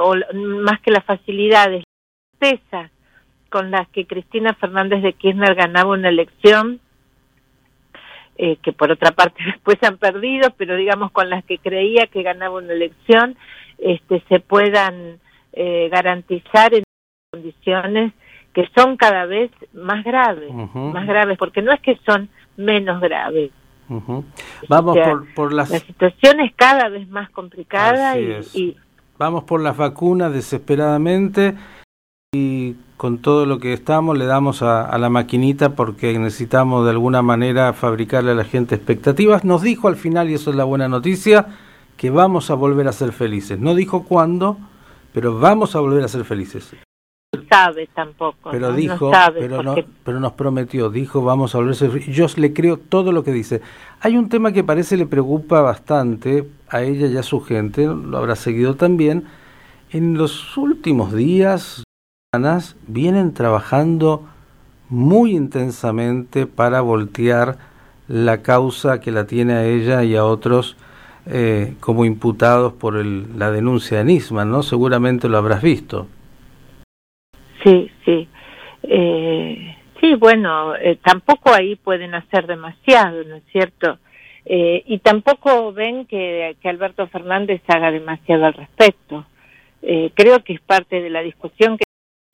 o 0.00 0.14
más 0.34 0.80
que 0.80 0.90
las 0.90 1.04
facilidades, 1.04 1.84
las 2.38 2.90
con 3.48 3.70
las 3.70 3.88
que 3.88 4.06
Cristina 4.06 4.54
Fernández 4.54 5.02
de 5.02 5.14
Kirchner 5.14 5.54
ganaba 5.54 5.92
una 5.92 6.10
elección 6.10 6.80
eh, 8.38 8.56
que 8.62 8.72
por 8.72 8.90
otra 8.90 9.12
parte 9.12 9.42
después 9.46 9.76
han 9.82 9.98
perdido, 9.98 10.50
pero 10.56 10.76
digamos 10.76 11.12
con 11.12 11.30
las 11.30 11.44
que 11.44 11.58
creía 11.58 12.06
que 12.06 12.22
ganaba 12.22 12.58
una 12.58 12.72
elección, 12.72 13.36
este, 13.78 14.22
se 14.28 14.40
puedan 14.40 15.20
eh, 15.52 15.88
garantizar 15.90 16.74
en 16.74 16.82
condiciones 17.32 18.12
que 18.52 18.68
son 18.76 18.98
cada 18.98 19.24
vez 19.24 19.50
más 19.72 20.04
graves, 20.04 20.52
más 20.52 21.06
graves, 21.06 21.38
porque 21.38 21.62
no 21.62 21.72
es 21.72 21.80
que 21.80 21.98
son 22.04 22.28
menos 22.58 23.00
graves. 23.00 23.50
Vamos 24.68 24.98
por, 24.98 25.34
por 25.34 25.52
las... 25.54 25.70
La 25.70 25.78
situación 25.78 26.40
es 26.40 26.52
cada 26.54 26.90
vez 26.90 27.08
más 27.08 27.30
complicada 27.30 28.18
y, 28.18 28.76
Vamos 29.16 29.44
por 29.44 29.62
las 29.62 29.76
vacunas 29.76 30.32
desesperadamente 30.32 31.54
y 32.32 32.74
con 32.98 33.18
todo 33.18 33.46
lo 33.46 33.60
que 33.60 33.72
estamos 33.72 34.18
le 34.18 34.26
damos 34.26 34.62
a, 34.62 34.98
la 34.98 35.08
maquinita 35.08 35.74
porque 35.74 36.18
necesitamos 36.18 36.84
de 36.84 36.90
alguna 36.90 37.22
manera 37.22 37.72
fabricarle 37.72 38.32
a 38.32 38.34
la 38.34 38.44
gente 38.44 38.74
expectativas. 38.74 39.42
Nos 39.42 39.62
dijo 39.62 39.88
al 39.88 39.96
final, 39.96 40.28
y 40.28 40.34
eso 40.34 40.50
es 40.50 40.56
la 40.56 40.64
buena 40.64 40.88
noticia, 40.88 41.46
que 41.96 42.10
vamos 42.10 42.50
a 42.50 42.54
volver 42.54 42.88
a 42.88 42.92
ser 42.92 43.12
felices. 43.12 43.58
No 43.58 43.74
dijo 43.74 44.04
cuándo, 44.04 44.58
pero 45.14 45.38
vamos 45.38 45.76
a 45.76 45.80
volver 45.80 46.04
a 46.04 46.08
ser 46.08 46.24
felices. 46.24 46.74
No 47.34 47.42
sabe 47.48 47.88
tampoco. 47.94 48.50
Pero 48.50 48.74
dijo, 48.74 49.10
pero, 49.32 49.62
no, 49.62 49.74
pero 50.04 50.20
nos 50.20 50.32
prometió, 50.32 50.90
dijo 50.90 51.22
vamos 51.22 51.54
a 51.54 51.58
volver 51.58 51.72
a 51.72 51.76
ser 51.76 51.90
felices. 51.90 52.14
Yo 52.14 52.26
le 52.36 52.52
creo 52.52 52.76
todo 52.76 53.10
lo 53.10 53.24
que 53.24 53.32
dice. 53.32 53.62
Hay 54.00 54.18
un 54.18 54.28
tema 54.28 54.52
que 54.52 54.62
parece 54.62 54.98
le 54.98 55.06
preocupa 55.06 55.62
bastante 55.62 56.46
a 56.68 56.82
ella 56.82 57.06
y 57.06 57.16
a 57.16 57.22
su 57.22 57.40
gente, 57.40 57.86
lo 57.86 58.18
habrá 58.18 58.36
seguido 58.36 58.74
también. 58.76 59.24
En 59.92 60.18
los 60.18 60.58
últimos 60.58 61.14
días, 61.14 61.84
vienen 62.86 63.32
trabajando 63.32 64.26
muy 64.90 65.34
intensamente 65.34 66.46
para 66.46 66.82
voltear 66.82 67.56
la 68.08 68.42
causa 68.42 69.00
que 69.00 69.10
la 69.10 69.26
tiene 69.26 69.54
a 69.54 69.64
ella 69.64 70.04
y 70.04 70.16
a 70.16 70.26
otros 70.26 70.76
eh, 71.24 71.76
como 71.80 72.04
imputados 72.04 72.74
por 72.74 72.96
el, 72.96 73.38
la 73.38 73.50
denuncia 73.50 73.98
de 73.98 74.04
Nisman, 74.04 74.50
¿no? 74.50 74.62
Seguramente 74.62 75.30
lo 75.30 75.38
habrás 75.38 75.62
visto. 75.62 76.08
Sí, 77.62 77.90
sí. 78.04 78.28
Eh, 78.82 79.76
sí, 80.00 80.14
bueno, 80.14 80.74
eh, 80.76 80.98
tampoco 81.02 81.52
ahí 81.52 81.76
pueden 81.76 82.14
hacer 82.14 82.46
demasiado, 82.46 83.22
¿no 83.24 83.36
es 83.36 83.44
cierto? 83.52 83.98
Eh, 84.44 84.82
y 84.86 84.98
tampoco 84.98 85.72
ven 85.72 86.06
que, 86.06 86.56
que 86.60 86.68
Alberto 86.68 87.06
Fernández 87.06 87.62
haga 87.68 87.90
demasiado 87.90 88.46
al 88.46 88.54
respecto. 88.54 89.26
creo 90.14 90.42
que 90.44 90.54
es 90.54 90.60
parte 90.60 91.00
de 91.00 91.10
la 91.10 91.22
discusión 91.22 91.76
que 91.76 91.84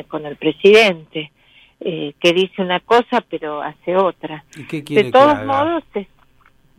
con 0.09 0.27
el 0.27 0.37
presidente, 0.37 1.33
eh, 1.81 2.15
que 2.19 2.33
dice 2.33 2.61
una 2.61 2.81
cosa 2.81 3.25
pero 3.29 3.63
hace 3.63 3.97
otra. 3.97 4.45
¿Y 4.57 4.67
qué 4.67 4.83
quiere 4.83 5.05
de 5.05 5.13
todos 5.13 5.45
modos, 5.45 5.85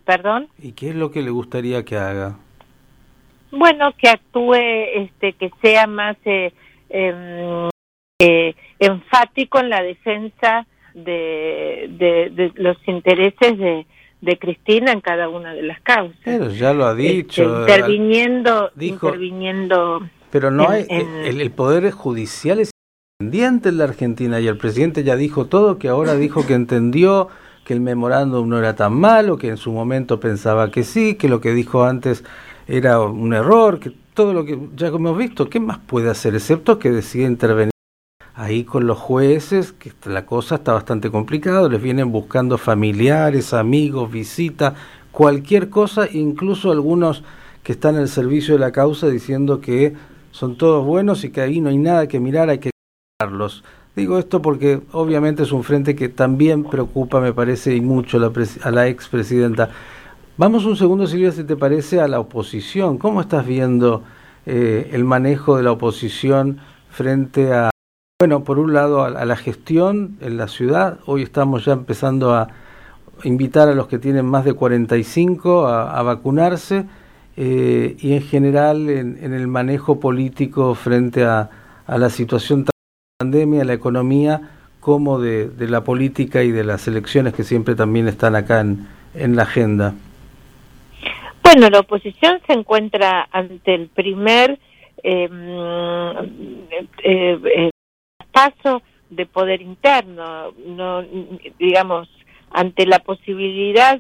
perdón. 0.06 0.50
¿Y 0.62 0.74
qué 0.74 0.90
es 0.90 0.96
lo 0.96 1.12
que 1.12 1.22
le 1.22 1.30
gustaría 1.30 1.86
que 1.86 1.96
haga? 1.96 2.38
Bueno, 3.52 3.94
que 3.98 4.10
actúe, 4.10 4.56
este, 4.56 5.34
que 5.34 5.52
sea 5.62 5.88
más 5.88 6.18
eh, 6.26 6.54
em, 6.90 7.70
eh, 8.20 8.54
enfático 8.80 9.60
en 9.60 9.70
la 9.70 9.82
defensa 9.82 10.68
de, 10.94 11.88
de, 11.98 12.52
los 12.56 12.78
intereses 12.86 13.58
de, 13.58 13.86
de 14.22 14.38
Cristina 14.38 14.92
en 14.92 15.02
cada 15.02 15.30
una 15.30 15.54
de 15.54 15.64
las 15.64 15.82
causas. 15.82 16.18
Pero 16.24 16.50
ya 16.50 16.74
lo 16.74 16.86
ha 16.86 16.92
este, 16.92 17.04
dicho. 17.04 17.62
interviniendo, 17.62 18.72
interviniendo. 18.80 20.02
Pero 20.32 20.52
no 20.52 20.70
hay, 20.70 20.86
el, 20.90 21.42
el, 21.42 21.52
poder 21.52 21.90
judicial 21.92 22.60
es 22.60 22.72
independiente 23.20 23.70
en 23.70 23.78
la 23.78 23.86
Argentina 23.86 24.40
y 24.40 24.48
el 24.48 24.58
presidente 24.58 25.04
ya 25.04 25.16
dijo 25.16 25.46
todo, 25.46 25.80
que 25.80 25.88
ahora 25.88 26.16
dijo 26.16 26.46
que 26.46 26.54
entendió 26.54 27.30
que 27.66 27.74
el 27.74 27.82
memorándum 27.82 28.50
no 28.50 28.60
era 28.60 28.76
tan 28.76 28.94
malo, 28.94 29.38
que 29.38 29.48
en 29.48 29.58
su 29.58 29.72
momento 29.72 30.20
pensaba 30.20 30.72
que 30.72 30.84
sí, 30.84 31.16
que 31.16 31.30
lo 31.30 31.40
que 31.40 31.52
dijo 31.52 31.84
antes 31.84 32.24
era 32.68 33.00
un 33.00 33.34
error, 33.34 33.80
que 33.80 33.92
todo 34.14 34.34
lo 34.34 34.46
que 34.46 34.60
ya 34.76 34.88
hemos 34.88 35.18
visto, 35.18 35.50
¿qué 35.50 35.60
más 35.60 35.80
puede 35.80 36.10
hacer? 36.10 36.36
Excepto 36.36 36.78
que 36.78 36.92
decide 36.92 37.26
intervenir 37.26 37.72
ahí 38.40 38.64
con 38.64 38.88
los 38.88 38.98
jueces, 38.98 39.74
que 39.74 39.92
la 40.06 40.26
cosa 40.26 40.56
está 40.56 40.72
bastante 40.72 41.12
complicada, 41.12 41.68
les 41.68 41.82
vienen 41.82 42.10
buscando 42.10 42.58
familiares, 42.58 43.54
amigos, 43.54 44.10
visitas, 44.10 44.76
cualquier 45.12 45.70
cosa, 45.70 46.08
incluso 46.10 46.72
algunos 46.72 47.22
que 47.64 47.74
están 47.74 47.98
el 47.98 48.08
servicio 48.08 48.54
de 48.54 48.62
la 48.62 48.72
causa 48.72 49.10
diciendo 49.10 49.60
que 49.60 49.94
son 50.32 50.58
todos 50.58 50.86
buenos 50.86 51.26
y 51.26 51.32
que 51.32 51.42
ahí 51.42 51.60
no 51.60 51.68
hay 51.68 51.78
nada 51.78 52.08
que 52.08 52.22
mirar, 52.22 52.50
hay 52.50 52.60
que 52.60 52.72
Carlos. 53.20 53.66
Digo 53.94 54.18
esto 54.18 54.42
porque 54.42 54.84
obviamente 54.94 55.44
es 55.44 55.52
un 55.52 55.66
frente 55.66 55.94
que 55.94 56.08
también 56.08 56.64
preocupa, 56.64 57.20
me 57.20 57.34
parece, 57.34 57.76
y 57.76 57.82
mucho 57.82 58.20
la, 58.20 58.32
a 58.64 58.72
la 58.72 58.88
expresidenta. 58.88 59.70
Vamos 60.38 60.64
un 60.64 60.78
segundo, 60.78 61.08
Silvia, 61.08 61.34
si 61.34 61.44
te 61.44 61.58
parece, 61.58 62.00
a 62.00 62.08
la 62.08 62.22
oposición. 62.22 62.98
¿Cómo 63.00 63.20
estás 63.20 63.46
viendo 63.46 64.04
eh, 64.46 64.92
el 64.94 65.04
manejo 65.04 65.58
de 65.58 65.64
la 65.64 65.74
oposición 65.74 66.60
frente 66.90 67.52
a, 67.52 67.70
bueno, 68.20 68.44
por 68.44 68.60
un 68.60 68.74
lado, 68.74 69.06
a, 69.06 69.24
la 69.24 69.38
gestión 69.38 70.18
en 70.20 70.36
la 70.36 70.50
ciudad? 70.50 71.00
Hoy 71.06 71.24
estamos 71.24 71.64
ya 71.64 71.72
empezando 71.72 72.34
a 72.34 72.50
invitar 73.24 73.70
a 73.70 73.74
los 73.74 73.88
que 73.88 73.98
tienen 73.98 74.26
más 74.26 74.44
de 74.44 74.52
45 74.52 75.66
a, 75.66 75.98
a 75.98 76.04
vacunarse 76.04 76.86
eh, 77.38 77.96
y 77.98 78.12
en 78.12 78.22
general 78.22 78.90
en, 78.90 79.24
en, 79.24 79.34
el 79.34 79.48
manejo 79.48 80.02
político 80.02 80.76
frente 80.76 81.24
a, 81.24 81.50
la 81.88 82.10
situación 82.10 82.66
pandemia, 83.18 83.64
la 83.64 83.72
economía, 83.72 84.42
como 84.82 85.18
de, 85.18 85.50
la 85.58 85.86
política 85.86 86.44
y 86.44 86.52
de 86.52 86.66
las 86.66 86.90
elecciones 86.90 87.34
que 87.34 87.44
siempre 87.44 87.74
también 87.74 88.10
están 88.10 88.36
acá 88.36 88.60
en, 88.60 89.36
la 89.38 89.44
agenda? 89.44 89.94
Bueno, 91.42 91.70
la 91.70 91.80
oposición 91.80 92.42
se 92.46 92.52
encuentra 92.52 93.30
ante 93.32 93.76
el 93.76 93.88
primer 93.88 94.60
em, 95.04 95.32
eh, 97.02 97.40
eh, 97.46 97.70
traspaso 98.32 98.82
de 99.10 99.26
poder 99.26 99.62
interno, 99.62 100.52
no, 100.66 101.04
digamos, 101.58 102.08
ante 102.52 102.86
la 102.86 103.00
posibilidad 103.00 104.00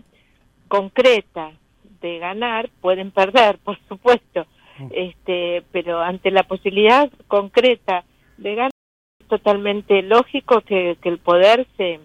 concreta 0.67 1.51
de 2.01 2.19
ganar, 2.19 2.69
pueden 2.81 3.11
perder, 3.11 3.57
por 3.63 3.77
supuesto, 3.87 4.45
mm. 4.77 4.87
este, 4.91 5.63
pero 5.71 5.99
ante 5.99 6.31
la 6.31 6.43
posibilidad 6.43 7.09
concreta 7.27 8.03
de 8.37 8.55
ganar, 8.55 8.71
es 9.19 9.27
totalmente 9.27 10.01
lógico 10.01 10.61
que, 10.61 10.97
que 11.01 11.09
el 11.09 11.19
poder 11.19 11.67
se, 11.77 11.99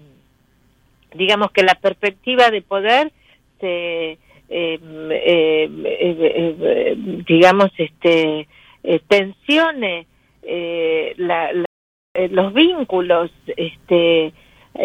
digamos 1.14 1.52
que 1.52 1.62
la 1.62 1.74
perspectiva 1.74 2.50
de 2.50 2.62
poder 2.62 3.12
se, 3.60 4.18
eh, 4.48 4.78
eh, 5.10 5.68
eh, 5.84 6.94
digamos, 7.26 7.70
este, 7.78 8.46
tensione 9.08 10.06
la, 11.16 11.50
los 12.30 12.52
vínculos. 12.52 13.30
Este, 13.56 14.32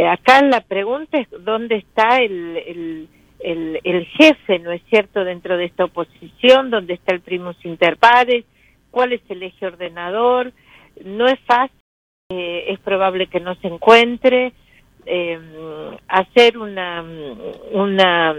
acá 0.10 0.42
la 0.44 0.62
pregunta 0.62 1.20
es 1.20 1.28
dónde 1.44 1.76
está 1.76 2.18
el, 2.18 3.08
el, 3.40 3.80
el, 3.84 4.06
jefe, 4.06 4.60
¿no 4.60 4.72
es 4.72 4.82
cierto?, 4.90 5.24
dentro 5.24 5.58
de 5.58 5.66
esta 5.66 5.86
oposición, 5.86 6.70
dónde 6.70 6.96
está 6.96 7.14
el 7.14 7.22
primus 7.22 7.58
inter 7.64 7.98
pares, 7.98 8.46
cuál 8.92 9.14
es 9.14 9.22
el 9.30 9.44
eje 9.44 9.66
ordenador. 9.66 10.52
No 11.04 11.28
es 11.28 11.40
fácil, 11.42 11.76
es 12.30 12.80
probable 12.80 13.28
que 13.28 13.40
no 13.40 13.56
se 13.56 13.68
encuentre. 13.68 14.54
hacer 16.08 16.58
una, 16.58 17.04
una 17.72 18.36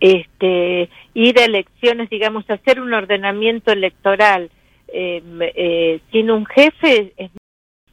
este, 0.00 0.88
ir 1.14 1.38
a 1.38 1.44
elecciones, 1.44 2.10
digamos, 2.10 2.48
hacer 2.50 2.80
un 2.80 2.92
ordenamiento 2.92 3.72
electoral 3.72 4.50
eh, 4.88 5.22
eh, 5.54 6.00
sin 6.12 6.30
un 6.30 6.46
jefe 6.46 7.12
es 7.16 7.30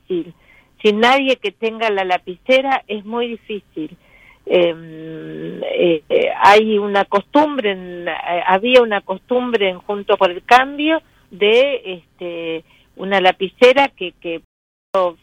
difícil. 0.08 0.34
Sin 0.82 1.00
nadie 1.00 1.38
que 1.38 1.52
tenga 1.52 1.90
la 1.90 2.04
lapicera 2.04 2.84
es 2.88 3.06
muy 3.06 3.28
difícil. 3.28 3.98
Em, 4.46 5.62
eh, 5.64 6.04
hay 6.38 6.78
una 6.78 7.06
costumbre, 7.06 8.06
había 8.46 8.82
una 8.82 9.02
costumbre 9.02 9.70
en 9.70 9.80
Junto 9.80 10.18
por 10.18 10.32
el 10.32 10.44
Cambio 10.44 11.02
de 11.32 11.82
este, 11.86 12.64
una 12.98 13.22
lapicera 13.22 13.88
que, 13.88 14.12
que 14.20 14.42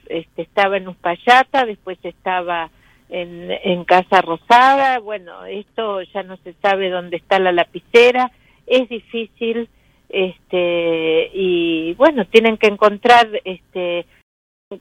este, 0.09 0.43
estaba 0.43 0.79
en 0.79 0.89
Uspallata, 0.89 1.67
después 1.67 1.99
estaba 2.03 2.71
en, 3.11 3.51
en 3.51 3.85
Casa 3.85 4.23
Rosada, 4.23 4.99
bueno, 4.99 5.45
esto 5.45 6.01
ya 6.03 6.23
no 6.23 6.37
se 6.39 6.55
sabe 6.55 6.89
dónde 6.89 7.19
está 7.19 7.39
la 7.39 7.53
lapicera, 7.53 8.33
es 8.67 8.89
difícil, 8.89 9.69
este, 10.09 11.31
y 11.35 11.95
bueno, 11.95 12.25
tienen 12.25 12.57
que 12.57 12.67
encontrar 12.67 13.29
este 13.45 14.07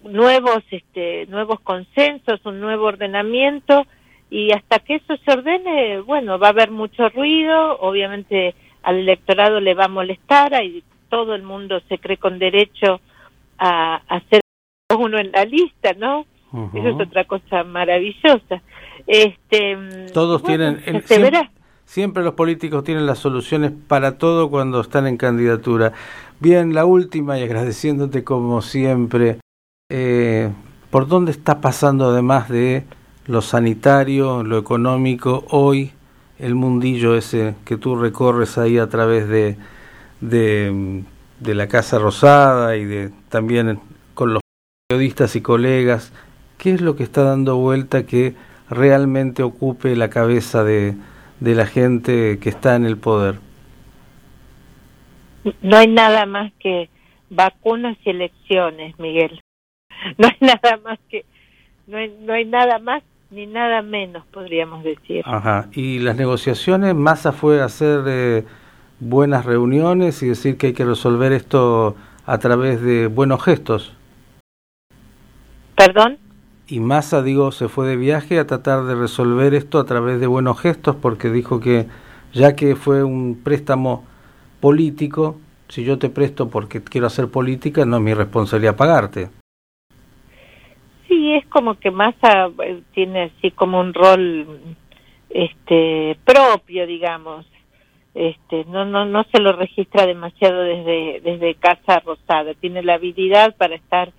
nuevos 0.03 0.63
este 0.69 1.25
nuevos 1.27 1.59
consensos, 1.61 2.45
un 2.45 2.59
nuevo 2.59 2.85
ordenamiento 2.85 3.85
y 4.29 4.51
hasta 4.51 4.79
que 4.79 4.95
eso 4.95 5.17
se 5.25 5.31
ordene, 5.31 6.01
bueno, 6.01 6.37
va 6.37 6.47
a 6.47 6.51
haber 6.51 6.69
mucho 6.69 7.09
ruido, 7.09 7.79
obviamente 7.79 8.53
al 8.83 8.97
electorado 8.97 9.59
le 9.59 9.73
va 9.73 9.85
a 9.85 9.89
molestar, 9.89 10.63
y 10.63 10.83
todo 11.09 11.33
el 11.33 11.41
mundo 11.41 11.81
se 11.89 11.97
cree 11.97 12.17
con 12.17 12.37
derecho 12.37 13.01
a, 13.57 13.95
a 14.07 14.19
ser 14.29 14.41
uno 14.95 15.17
en 15.17 15.31
la 15.31 15.45
lista, 15.45 15.93
¿no? 15.93 16.25
Eso 16.73 16.89
es 16.89 17.07
otra 17.07 17.25
cosa 17.25 17.63
maravillosa. 17.63 18.61
Este, 19.07 19.77
Todos 20.13 20.43
tienen, 20.43 20.81
siempre, 21.85 22.23
los 22.23 22.33
políticos 22.33 22.83
tienen 22.83 23.05
las 23.07 23.19
soluciones 23.19 23.71
para 23.87 24.17
todo 24.19 24.49
cuando 24.49 24.81
están 24.81 25.07
en 25.07 25.17
candidatura. 25.17 25.93
Bien, 26.39 26.73
la 26.73 26.85
última 26.85 27.39
y 27.39 27.43
agradeciéndote 27.43 28.23
como 28.23 28.61
siempre, 28.61 29.39
eh, 29.89 30.51
¿por 30.89 31.07
dónde 31.07 31.31
está 31.31 31.61
pasando 31.61 32.09
además 32.09 32.49
de 32.49 32.83
lo 33.25 33.41
sanitario, 33.41 34.43
lo 34.43 34.57
económico, 34.57 35.45
hoy 35.49 35.91
el 36.39 36.55
mundillo 36.55 37.15
ese 37.15 37.55
que 37.65 37.77
tú 37.77 37.95
recorres 37.95 38.57
ahí 38.57 38.77
a 38.77 38.87
través 38.87 39.27
de, 39.27 39.57
de, 40.21 41.03
de 41.39 41.55
la 41.55 41.67
Casa 41.67 41.99
Rosada 41.99 42.77
y 42.77 42.85
de 42.85 43.11
también 43.29 43.79
con 44.13 44.33
los 44.33 44.41
periodistas 44.87 45.35
y 45.35 45.41
colegas 45.41 46.11
¿Qué 46.59 46.73
es 46.73 46.81
lo 46.81 46.97
que 46.97 47.03
está 47.03 47.23
dando 47.23 47.55
vuelta 47.55 48.05
que 48.05 48.35
realmente 48.69 49.43
ocupe 49.43 49.95
la 49.95 50.09
cabeza 50.09 50.65
de, 50.65 50.93
de 51.39 51.55
la 51.55 51.65
gente 51.65 52.37
que 52.39 52.49
está 52.49 52.75
en 52.75 52.85
el 52.85 52.97
poder? 52.97 53.39
No 55.61 55.77
hay 55.77 55.87
nada 55.87 56.25
más 56.25 56.51
que 56.59 56.89
vacunas 57.29 57.97
y 58.03 58.09
elecciones, 58.09 58.99
Miguel. 58.99 59.39
No 60.17 60.27
hay 60.27 60.37
nada 60.39 60.79
más 60.83 60.99
que 61.09 61.25
no 61.87 61.97
hay, 61.97 62.15
no 62.21 62.33
hay 62.33 62.45
nada 62.45 62.79
más 62.79 63.03
ni 63.31 63.45
nada 63.45 63.81
menos, 63.81 64.25
podríamos 64.31 64.83
decir. 64.83 65.23
Ajá. 65.25 65.67
Y 65.73 65.99
las 65.99 66.15
negociaciones, 66.15 66.95
Massa 66.95 67.31
fue 67.31 67.61
a 67.61 67.65
hacer 67.65 68.01
eh, 68.07 68.43
buenas 68.99 69.45
reuniones 69.45 70.23
y 70.23 70.27
decir 70.27 70.57
que 70.57 70.67
hay 70.67 70.73
que 70.73 70.85
resolver 70.85 71.31
esto 71.31 71.95
a 72.25 72.37
través 72.39 72.81
de 72.81 73.07
buenos 73.07 73.43
gestos. 73.43 73.93
¿Perdón? 75.75 76.17
y 76.69 76.79
Massa, 76.79 77.23
digo, 77.23 77.51
se 77.51 77.67
fue 77.67 77.87
de 77.87 77.97
viaje 77.97 78.37
a 78.37 78.45
tratar 78.45 78.83
de 78.83 78.93
resolver 78.93 79.55
esto 79.55 79.79
a 79.79 79.85
través 79.85 80.19
de 80.19 80.27
buenos 80.27 80.59
gestos 80.59 80.95
porque 80.95 81.31
dijo 81.31 81.59
que 81.59 81.87
ya 82.31 82.55
que 82.55 82.75
fue 82.75 83.03
un 83.03 83.39
préstamo 83.43 84.05
político, 84.59 85.37
si 85.67 85.83
yo 85.83 85.97
te 85.97 86.09
presto 86.09 86.49
porque 86.49 86.83
quiero 86.83 87.07
hacer 87.07 87.29
política, 87.29 87.85
no 87.85 87.97
es 87.97 88.03
mi 88.03 88.13
responsabilidad 88.13 88.75
pagarte. 88.75 89.29
Sí, 91.09 91.33
es 91.33 91.45
como 91.47 91.79
que 91.79 91.89
Massa 91.89 92.51
eh, 92.63 92.83
tiene 92.93 93.31
así 93.35 93.49
como 93.49 93.79
un 93.79 93.95
rol 93.95 94.77
este 95.31 96.17
propio, 96.23 96.85
digamos. 96.85 97.47
Este, 98.13 98.63
no 98.65 98.85
no 98.85 99.05
no 99.05 99.23
se 99.31 99.41
lo 99.41 99.53
registra 99.53 100.05
demasiado 100.05 100.61
desde 100.61 101.19
desde 101.21 101.55
Casa 101.55 101.99
Rosada, 101.99 102.53
tiene 102.53 102.83
la 102.83 102.95
habilidad 102.95 103.55
para 103.55 103.75
estar 103.75 104.11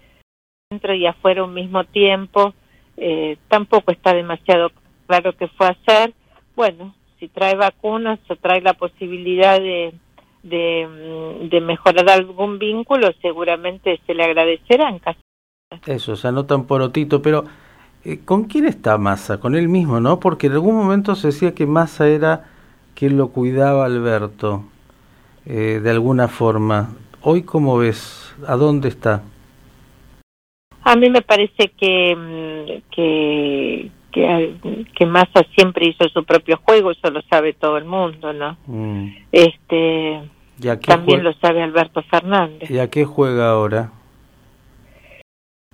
dentro 0.68 0.94
y 0.94 1.06
afuera 1.06 1.44
un 1.44 1.54
mismo 1.54 1.84
tiempo, 1.84 2.54
eh, 2.96 3.36
tampoco 3.48 3.92
está 3.92 4.12
demasiado 4.12 4.70
claro 5.06 5.32
qué 5.36 5.46
fue 5.48 5.68
hacer. 5.68 6.12
Bueno, 6.56 6.94
si 7.20 7.28
trae 7.28 7.54
vacunas 7.54 8.18
o 8.28 8.36
trae 8.36 8.60
la 8.62 8.74
posibilidad 8.74 9.60
de, 9.60 9.94
de, 10.42 10.86
mm, 10.88 11.48
de 11.48 11.60
mejorar 11.60 12.10
algún 12.10 12.58
vínculo, 12.58 13.12
seguramente 13.22 14.00
se 14.06 14.14
le 14.14 14.24
agradecerá 14.24 14.88
en 14.88 14.98
caso. 14.98 15.20
Eso, 15.86 16.16
se 16.16 16.26
anotan 16.26 16.64
por 16.64 16.82
otito, 16.82 17.22
pero 17.22 17.44
eh, 18.04 18.18
¿con 18.24 18.44
quién 18.44 18.66
está 18.66 18.98
Massa? 18.98 19.38
Con 19.38 19.54
él 19.54 19.68
mismo, 19.68 20.00
¿no? 20.00 20.18
Porque 20.18 20.48
en 20.48 20.54
algún 20.54 20.74
momento 20.74 21.14
se 21.14 21.28
decía 21.28 21.54
que 21.54 21.64
Massa 21.64 22.08
era 22.08 22.50
quien 22.94 23.16
lo 23.16 23.28
cuidaba 23.28 23.84
Alberto, 23.86 24.64
eh, 25.46 25.80
de 25.80 25.90
alguna 25.90 26.26
forma. 26.26 26.96
Hoy, 27.22 27.42
¿cómo 27.42 27.78
ves? 27.78 28.34
¿A 28.48 28.56
dónde 28.56 28.88
está? 28.88 29.22
A 30.82 30.96
mí 30.96 31.08
me 31.08 31.22
parece 31.22 31.68
que, 31.78 32.16
mm, 32.16 32.90
que, 32.90 33.90
que, 34.92 35.06
Massa 35.06 35.44
siempre 35.54 35.86
hizo 35.86 36.08
su 36.08 36.24
propio 36.24 36.58
juego, 36.64 36.90
eso 36.90 37.10
lo 37.10 37.22
sabe 37.22 37.52
todo 37.52 37.76
el 37.76 37.84
mundo, 37.84 38.32
¿no? 38.32 38.56
Mm. 38.66 39.14
Este, 39.30 40.20
también 40.84 41.22
lo 41.22 41.32
sabe 41.34 41.62
Alberto 41.62 42.02
Fernández. 42.02 42.68
¿Y 42.68 42.80
a 42.80 42.90
qué 42.90 43.04
juega 43.04 43.50
ahora? 43.50 43.92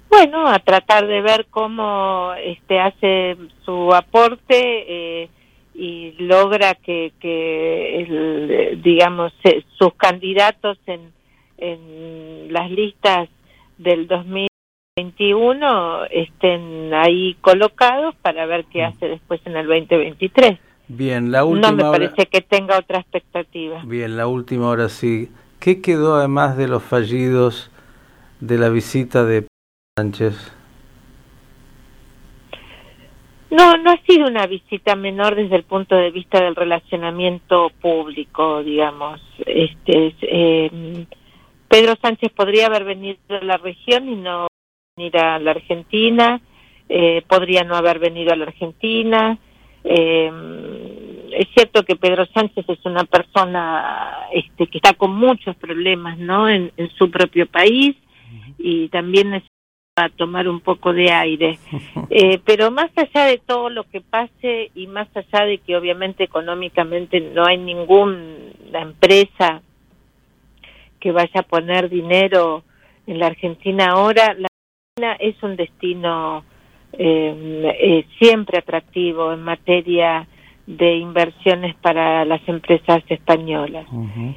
Bueno, 0.08 0.46
a 0.48 0.58
tratar 0.58 1.06
de 1.06 1.20
ver 1.20 1.46
cómo 1.50 2.32
este 2.42 2.78
hace 2.80 3.36
su 3.64 3.92
aporte 3.92 4.54
eh, 5.22 5.28
y 5.74 6.12
logra 6.18 6.74
que, 6.74 7.12
que 7.20 8.00
el, 8.02 8.82
digamos, 8.82 9.32
eh, 9.44 9.64
sus 9.78 9.94
candidatos 9.94 10.78
en, 10.86 11.12
en 11.58 12.52
las 12.52 12.70
listas 12.70 13.28
del 13.78 14.06
2000 14.06 14.48
21 14.98 16.06
estén 16.06 16.94
ahí 16.94 17.36
colocados 17.42 18.14
para 18.22 18.46
ver 18.46 18.64
qué 18.72 18.80
mm. 18.80 18.86
hace 18.86 19.08
después 19.08 19.42
en 19.44 19.54
el 19.54 19.66
2023. 19.66 20.58
Bien, 20.88 21.30
la 21.30 21.44
última 21.44 21.70
No 21.70 21.76
me 21.76 21.82
parece 21.82 22.24
que 22.24 22.40
tenga 22.40 22.78
otra 22.78 23.00
expectativa. 23.00 23.82
Bien, 23.84 24.16
la 24.16 24.26
última 24.26 24.68
hora 24.68 24.88
sí. 24.88 25.28
¿Qué 25.60 25.82
quedó 25.82 26.14
además 26.14 26.56
de 26.56 26.68
los 26.68 26.82
fallidos 26.82 27.70
de 28.40 28.56
la 28.56 28.70
visita 28.70 29.24
de 29.24 29.46
Sánchez? 29.98 30.52
No, 33.50 33.78
no 33.78 33.92
ha 33.92 33.96
sido 34.06 34.26
una 34.26 34.46
visita 34.46 34.94
menor 34.94 35.36
desde 35.36 35.56
el 35.56 35.62
punto 35.62 35.96
de 35.96 36.10
vista 36.10 36.38
del 36.44 36.54
relacionamiento 36.54 37.70
público, 37.80 38.62
digamos. 38.62 39.22
Este, 39.46 40.14
eh, 40.20 41.06
Pedro 41.66 41.94
Sánchez 42.02 42.30
podría 42.32 42.66
haber 42.66 42.84
venido 42.84 43.16
a 43.30 43.42
la 43.42 43.56
región 43.56 44.06
y 44.10 44.16
no 44.16 44.48
venir 44.98 45.16
a 45.16 45.38
la 45.38 45.52
Argentina, 45.52 46.42
eh, 46.90 47.22
podría 47.26 47.64
no 47.64 47.74
haber 47.74 47.98
venido 47.98 48.34
a 48.34 48.36
la 48.36 48.44
Argentina. 48.44 49.38
Eh, 49.82 50.30
es 51.32 51.48
cierto 51.54 51.84
que 51.84 51.96
Pedro 51.96 52.26
Sánchez 52.34 52.68
es 52.68 52.84
una 52.84 53.04
persona 53.04 54.26
este, 54.30 54.66
que 54.66 54.76
está 54.76 54.92
con 54.92 55.14
muchos 55.14 55.56
problemas 55.56 56.18
¿no? 56.18 56.50
en, 56.50 56.70
su 56.98 57.10
propio 57.10 57.46
país 57.46 57.96
y 58.58 58.88
también 58.88 59.32
es 59.32 59.42
a 59.98 60.10
tomar 60.10 60.46
un 60.46 60.60
poco 60.60 60.92
de 60.92 61.10
aire. 61.10 61.58
Eh, 62.08 62.40
pero 62.44 62.70
más 62.70 62.90
allá 62.96 63.26
de 63.26 63.38
todo 63.38 63.68
lo 63.68 63.82
que 63.84 64.00
pase 64.00 64.70
y 64.74 64.86
más 64.86 65.08
allá 65.14 65.44
de 65.44 65.58
que 65.58 65.76
obviamente 65.76 66.24
económicamente 66.24 67.20
no 67.20 67.44
hay 67.44 67.58
ninguna 67.58 68.80
empresa 68.80 69.60
que 71.00 71.10
vaya 71.10 71.40
a 71.40 71.42
poner 71.42 71.90
dinero 71.90 72.62
en 73.06 73.18
la 73.18 73.26
Argentina 73.26 73.88
ahora, 73.90 74.34
la 74.34 74.46
Argentina 74.46 75.16
es 75.18 75.42
un 75.42 75.56
destino 75.56 76.44
eh, 76.92 77.74
eh, 77.80 78.06
siempre 78.18 78.58
atractivo 78.58 79.32
en 79.32 79.42
materia 79.42 80.26
de 80.66 80.96
inversiones 80.96 81.74
para 81.76 82.24
las 82.24 82.40
empresas 82.48 83.02
españolas. 83.08 83.86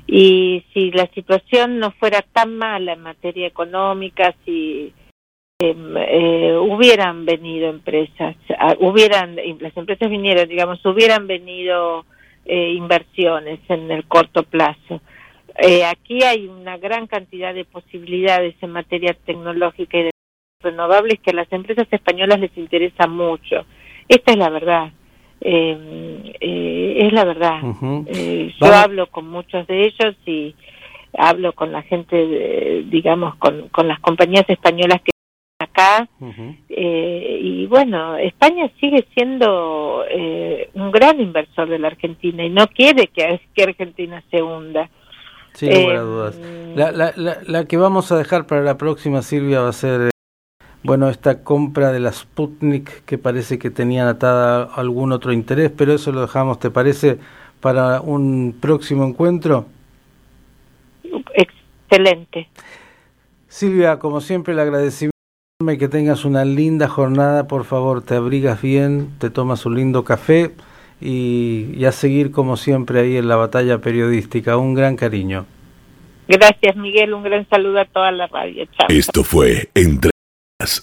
Y 0.08 0.66
si 0.74 0.92
la 0.92 1.08
situación 1.14 1.80
no 1.80 1.92
fuera 1.92 2.24
tan 2.34 2.58
mala 2.58 2.94
en 2.94 3.02
materia 3.02 3.48
económica, 3.48 4.36
si 4.44 4.94
em, 5.60 5.98
eh, 5.98 6.58
hubieran 6.58 7.26
venido 7.26 7.70
empresas, 7.70 8.36
ah, 8.58 8.76
hubieran, 8.80 9.36
las 9.60 9.76
empresas 9.76 10.10
vinieron, 10.10 10.48
digamos, 10.48 10.84
hubieran 10.86 11.28
venido 11.28 12.06
eh, 12.46 12.72
inversiones 12.74 13.60
en 13.68 13.92
el 13.92 14.06
corto 14.06 14.44
plazo. 14.44 15.02
Eh, 15.58 15.84
aquí 15.84 16.24
hay 16.24 16.48
una 16.48 16.78
gran 16.78 17.08
cantidad 17.08 17.54
de 17.54 17.66
posibilidades 17.66 18.56
en 18.62 18.72
materia 18.72 19.14
tecnológica 19.26 19.98
y 19.98 20.04
de 20.04 20.12
renovables 20.64 21.20
que 21.20 21.32
a 21.32 21.34
las 21.34 21.52
empresas 21.52 21.88
españolas 21.92 22.40
les 22.40 22.58
interesa 22.58 23.08
mucho. 23.08 23.66
Esta 24.08 24.32
es 24.32 24.38
la 24.38 24.50
verdad. 24.50 24.92
Eh, 25.42 26.34
eh, 26.40 26.98
es 27.02 27.14
la 27.14 27.26
verdad. 27.26 27.60
eh, 28.08 28.54
yo 28.60 28.68
hablo 28.74 29.08
con 29.08 29.30
muchos 29.30 29.68
de 29.68 29.86
ellos 29.86 30.16
y 30.26 30.56
hablo 31.18 31.54
con 31.54 31.72
la 31.72 31.82
gente, 31.82 32.84
digamos, 32.86 33.36
con, 33.36 33.68
con 33.70 33.88
las 33.88 34.00
compañías 34.00 34.46
españolas 34.48 35.02
que 35.02 35.12
acá 35.80 36.08
eh, 36.70 37.40
y 37.42 37.66
bueno, 37.68 38.18
España 38.18 38.70
sigue 38.80 39.06
siendo 39.14 40.04
eh, 40.10 40.70
un 40.74 40.92
gran 40.92 41.20
inversor 41.20 41.70
de 41.70 41.80
la 41.80 41.88
Argentina 41.88 42.44
y 42.44 42.50
no 42.50 42.68
quiere 42.68 43.08
que, 43.08 43.42
que 43.54 43.64
Argentina 43.64 44.24
se 44.30 44.42
hunda. 44.42 44.90
Sin 45.54 45.74
lugar 45.74 45.96
a 45.96 46.02
dudas. 46.02 46.40
La, 46.76 46.92
la, 46.92 47.14
la, 47.16 47.38
la, 47.46 47.66
que 47.66 47.78
vamos 47.78 48.12
a 48.12 48.18
dejar 48.18 48.46
para 48.46 48.62
la 48.62 48.78
próxima, 48.78 49.22
Silvia, 49.22 49.62
va 49.62 49.70
a 49.70 49.74
ser 49.74 50.10
bueno, 50.84 51.10
esta 51.10 51.44
compra 51.44 51.92
de 51.92 52.00
la 52.00 52.12
Sputnik 52.12 53.04
que 53.06 53.18
parece 53.18 53.60
que 53.60 53.70
tenían 53.70 54.08
atada 54.08 54.64
algún 54.64 55.12
otro 55.12 55.34
interés, 55.34 55.72
pero 55.76 55.94
eso 55.94 56.12
lo 56.12 56.22
dejamos, 56.22 56.60
¿te 56.60 56.72
parece, 56.72 57.20
para 57.60 58.00
un 58.02 58.56
próximo 58.60 59.06
encuentro? 59.06 59.66
Excelente. 61.34 62.48
Silvia, 63.48 63.98
como 64.00 64.22
siempre, 64.22 64.54
le 64.54 64.62
agradecimiento 64.62 65.19
que 65.78 65.90
tengas 65.90 66.24
una 66.24 66.46
linda 66.46 66.88
jornada, 66.88 67.46
por 67.48 67.66
favor, 67.66 68.02
te 68.02 68.16
abrigas 68.16 68.62
bien, 68.62 69.10
te 69.20 69.30
tomas 69.30 69.66
un 69.66 69.76
lindo 69.76 70.06
café 70.06 70.52
y, 71.02 71.72
y 71.76 71.84
a 71.84 71.92
seguir 71.92 72.32
como 72.32 72.56
siempre 72.56 73.02
ahí 73.02 73.18
en 73.18 73.28
la 73.28 73.36
batalla 73.36 73.80
periodística. 73.80 74.56
Un 74.56 74.74
gran 74.74 74.96
cariño. 74.96 75.46
Gracias, 76.30 76.78
Miguel. 76.78 77.14
Un 77.14 77.24
gran 77.24 77.46
saludo 77.50 77.82
a 77.82 77.86
toda 77.86 78.10
la 78.12 78.28
radio. 78.28 78.66
Chao. 78.78 78.88
Esto 78.88 79.26
fue 79.26 79.70
Entre 79.74 80.12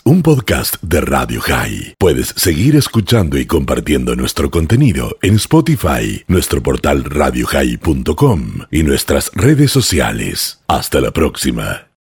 un 0.04 0.22
podcast 0.22 0.82
de 0.82 1.00
Radio 1.00 1.40
High. 1.40 1.94
Puedes 1.98 2.28
seguir 2.36 2.76
escuchando 2.76 3.38
y 3.38 3.46
compartiendo 3.46 4.14
nuestro 4.14 4.50
contenido 4.50 5.16
en 5.22 5.36
Spotify, 5.36 6.22
nuestro 6.28 6.62
portal 6.62 7.04
radiohigh.com 7.04 8.40
y 8.70 8.82
nuestras 8.82 9.30
redes 9.34 9.70
sociales. 9.70 10.62
Hasta 10.68 11.00
la 11.00 11.12
próxima. 11.12 11.85